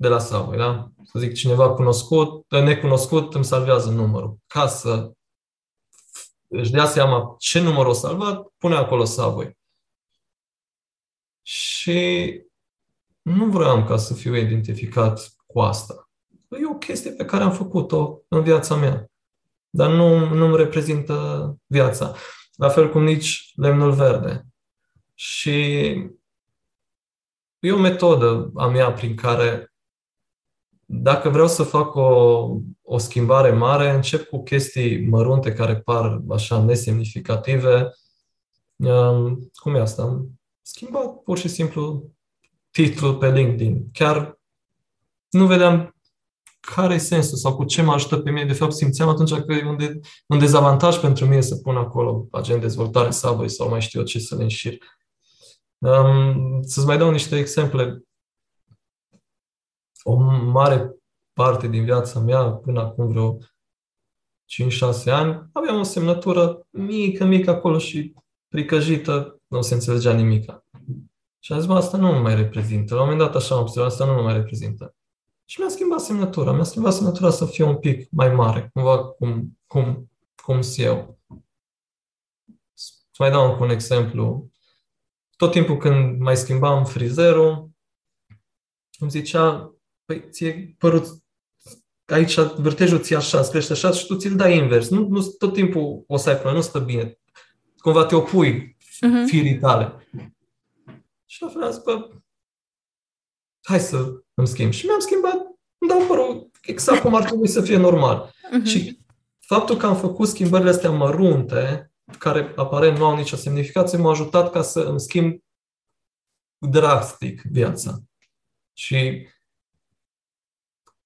[0.00, 0.90] de la Subway, da?
[1.04, 4.38] Să zic, cineva cunoscut, necunoscut îmi salvează numărul.
[4.46, 5.12] Ca să
[6.48, 9.58] își dea seama ce număr o salvat, pune acolo Subway.
[11.42, 12.30] Și
[13.22, 16.10] nu vreau ca să fiu identificat cu asta.
[16.50, 19.10] E o chestie pe care am făcut-o în viața mea
[19.70, 22.14] dar nu, nu îmi reprezintă viața.
[22.54, 24.46] La fel cum nici lemnul verde.
[25.14, 25.86] Și
[27.58, 29.67] e o metodă a mea prin care
[30.90, 32.48] dacă vreau să fac o,
[32.82, 37.90] o schimbare mare, încep cu chestii mărunte care par așa nesemnificative.
[38.76, 40.02] Um, cum e asta?
[40.02, 42.10] Am schimbat pur și simplu
[42.70, 43.90] titlul pe LinkedIn.
[43.92, 44.38] Chiar
[45.30, 45.96] nu vedeam
[46.60, 48.46] care e sensul sau cu ce mă ajută pe mine.
[48.46, 52.26] De fapt, simțeam atunci că e un, de, un dezavantaj pentru mine să pun acolo
[52.30, 54.78] agent dezvoltare Subway sau mai știu eu ce să le înșir.
[55.78, 58.02] Um, să-ți mai dau niște exemple.
[60.02, 60.14] O
[60.50, 60.94] mare
[61.32, 63.40] parte din viața mea, până acum vreo 5-6
[65.06, 68.14] ani, aveam o semnătură mică, mică acolo și
[68.48, 70.64] pricăjită, nu se înțelegea nimica.
[71.38, 72.94] Și am zis, asta nu mă mai reprezintă.
[72.94, 74.94] La un moment dat așa am observat, asta nu mă mai reprezintă.
[75.44, 76.52] Și mi-a schimbat semnătura.
[76.52, 80.10] Mi-a schimbat semnătura să fie un pic mai mare, cumva cum, cum,
[80.42, 81.18] cum sunt eu.
[82.74, 84.50] Să mai dau încă un exemplu.
[85.36, 87.70] Tot timpul când mai schimbam frizerul,
[88.98, 89.74] îmi zicea,
[90.08, 91.22] păi ție părut
[92.06, 94.88] aici vârtejul ți așa, îți crește așa și tu ți-l dai invers.
[94.88, 97.18] Nu, nu tot timpul o să ai probleme, nu stă bine.
[97.78, 99.26] Cumva te opui uh-huh.
[99.26, 100.08] firii tale.
[101.26, 102.10] Și la fel am zis, bă,
[103.62, 104.72] hai să îmi schimb.
[104.72, 105.36] Și mi-am schimbat,
[105.78, 108.30] îmi dau părul exact cum ar trebui să fie normal.
[108.30, 108.66] Uh-huh.
[108.66, 108.98] Și
[109.38, 114.50] faptul că am făcut schimbările astea mărunte, care aparent nu au nicio semnificație, m-a ajutat
[114.50, 115.42] ca să îmi schimb
[116.58, 117.98] drastic viața.
[118.72, 119.28] Și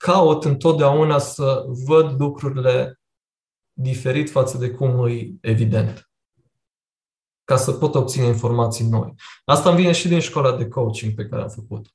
[0.02, 3.00] caut întotdeauna să văd lucrurile
[3.72, 6.10] diferit față de cum e evident.
[7.44, 9.14] Ca să pot obține informații noi.
[9.44, 11.86] Asta îmi vine și din școala de coaching pe care am făcut.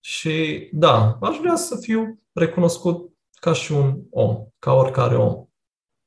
[0.00, 5.46] Și da, aș vrea să fiu recunoscut ca și un om, ca oricare om.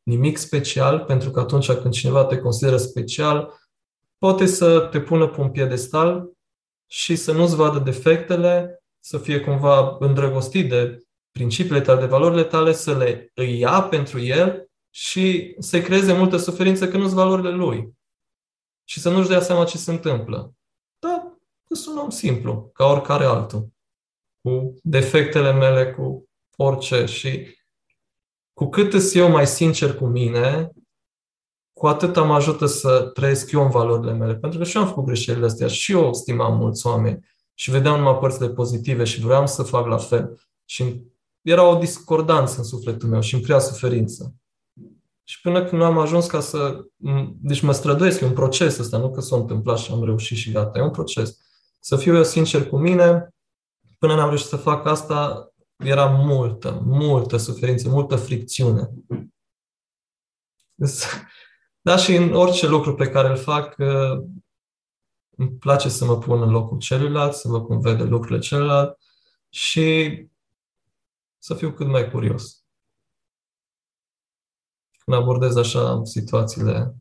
[0.04, 3.60] Nimic special, pentru că atunci când cineva te consideră special,
[4.18, 6.32] poate să te pună pe un piedestal
[6.86, 12.74] și să nu-ți vadă defectele, să fie cumva îndrăgostit de principiile tale, de valorile tale,
[12.74, 17.50] să le îi ia pentru el și să-i creeze multă suferință că nu sunt valorile
[17.50, 17.94] lui.
[18.84, 20.54] Și să nu-și dea seama ce se întâmplă.
[21.68, 23.68] sunt un om simplu, ca oricare altul,
[24.42, 27.58] cu defectele mele, cu orice și
[28.54, 30.72] cu cât sunt eu mai sincer cu mine,
[31.74, 34.36] cu atât mă ajută să trăiesc eu în valorile mele.
[34.36, 37.98] Pentru că și eu am făcut greșelile astea și eu stimam mulți oameni și vedeam
[37.98, 40.40] numai părțile pozitive și vreau să fac la fel.
[40.66, 41.02] Și
[41.42, 44.36] era o discordanță în sufletul meu și îmi crea suferință.
[45.24, 46.86] Și până când am ajuns ca să...
[47.42, 50.52] Deci mă străduiesc, e un proces ăsta, nu că s-a întâmplat și am reușit și
[50.52, 51.38] gata, e un proces.
[51.80, 53.36] Să fiu eu sincer cu mine,
[54.00, 58.90] până n-am reușit să fac asta, era multă, multă suferință, multă fricțiune.
[61.86, 64.24] Da, și în orice lucru pe care îl fac, uh,
[65.38, 68.98] îmi place să mă pun în locul celuilalt, să văd cum vede lucrurile celălalt
[69.50, 70.20] și
[71.38, 72.64] să fiu cât mai curios.
[75.06, 76.96] Când abordez așa situațiile,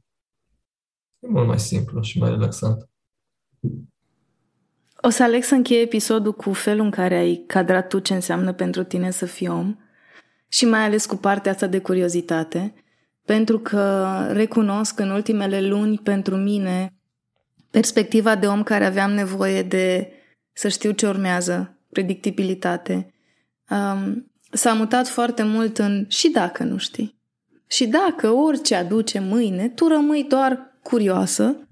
[1.18, 2.88] e mult mai simplu și mai relaxant.
[5.00, 8.52] O să aleg să încheie episodul cu felul în care ai cadrat tu ce înseamnă
[8.52, 9.76] pentru tine să fii om
[10.48, 12.74] și mai ales cu partea asta de curiozitate,
[13.24, 16.94] pentru că recunosc că în ultimele luni pentru mine
[17.74, 20.12] perspectiva de om care aveam nevoie de
[20.52, 23.14] să știu ce urmează, predictibilitate,
[23.70, 27.18] um, s-a mutat foarte mult în și dacă nu știi.
[27.66, 31.68] Și dacă orice aduce mâine, tu rămâi doar curioasă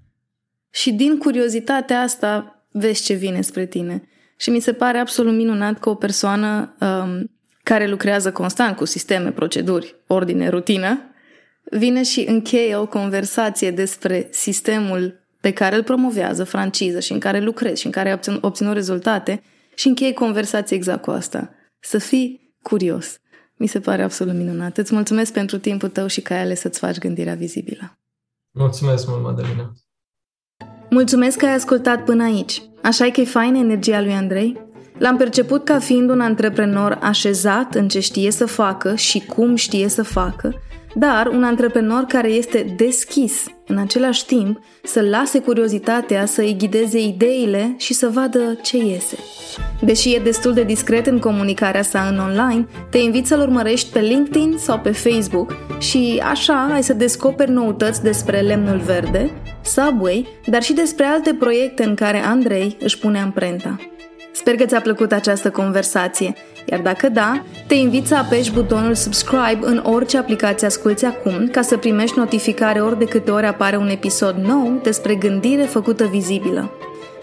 [0.69, 4.07] și din curiozitatea asta vezi ce vine spre tine.
[4.37, 7.31] Și mi se pare absolut minunat că o persoană um,
[7.63, 11.01] care lucrează constant cu sisteme, proceduri, ordine, rutină,
[11.63, 17.39] vine și încheie o conversație despre sistemul pe care îl promovează, franciză și în care
[17.39, 19.43] lucrezi și în care ai obținut rezultate
[19.75, 21.53] și încheie conversație exact cu asta.
[21.79, 23.17] Să fii curios.
[23.55, 24.77] Mi se pare absolut minunat.
[24.77, 27.99] Îți mulțumesc pentru timpul tău și că ai ales să-ți faci gândirea vizibilă.
[28.51, 29.73] Mulțumesc mult, Madalina.
[30.89, 32.61] Mulțumesc că ai ascultat până aici.
[32.81, 34.61] Așa că e faină energia lui Andrei?
[34.97, 39.87] L-am perceput ca fiind un antreprenor așezat în ce știe să facă și cum știe
[39.87, 40.53] să facă,
[40.95, 46.99] dar un antreprenor care este deschis în același timp să lase curiozitatea să îi ghideze
[46.99, 49.17] ideile și să vadă ce iese.
[49.81, 53.99] Deși e destul de discret în comunicarea sa în online, te invit să-l urmărești pe
[53.99, 59.31] LinkedIn sau pe Facebook și așa ai să descoperi noutăți despre lemnul verde,
[59.63, 63.75] Subway, dar și despre alte proiecte în care Andrei își pune amprenta.
[64.31, 66.33] Sper că ți-a plăcut această conversație,
[66.65, 71.61] iar dacă da, te invit să apeși butonul subscribe în orice aplicație asculti acum ca
[71.61, 76.71] să primești notificare ori de câte ori apare un episod nou despre gândire făcută vizibilă.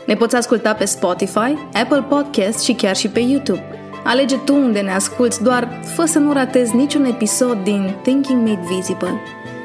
[0.06, 3.64] Ne poți asculta pe Spotify, Apple Podcast și chiar și pe YouTube.
[4.04, 8.66] Alege tu unde ne asculti, doar fă să nu ratezi niciun episod din Thinking Made
[8.68, 9.20] Visible.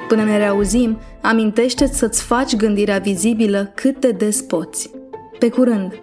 [0.08, 4.90] Până ne reauzim, amintește-ți să-ți faci gândirea vizibilă cât de des poți.
[5.40, 5.94] Pe curând!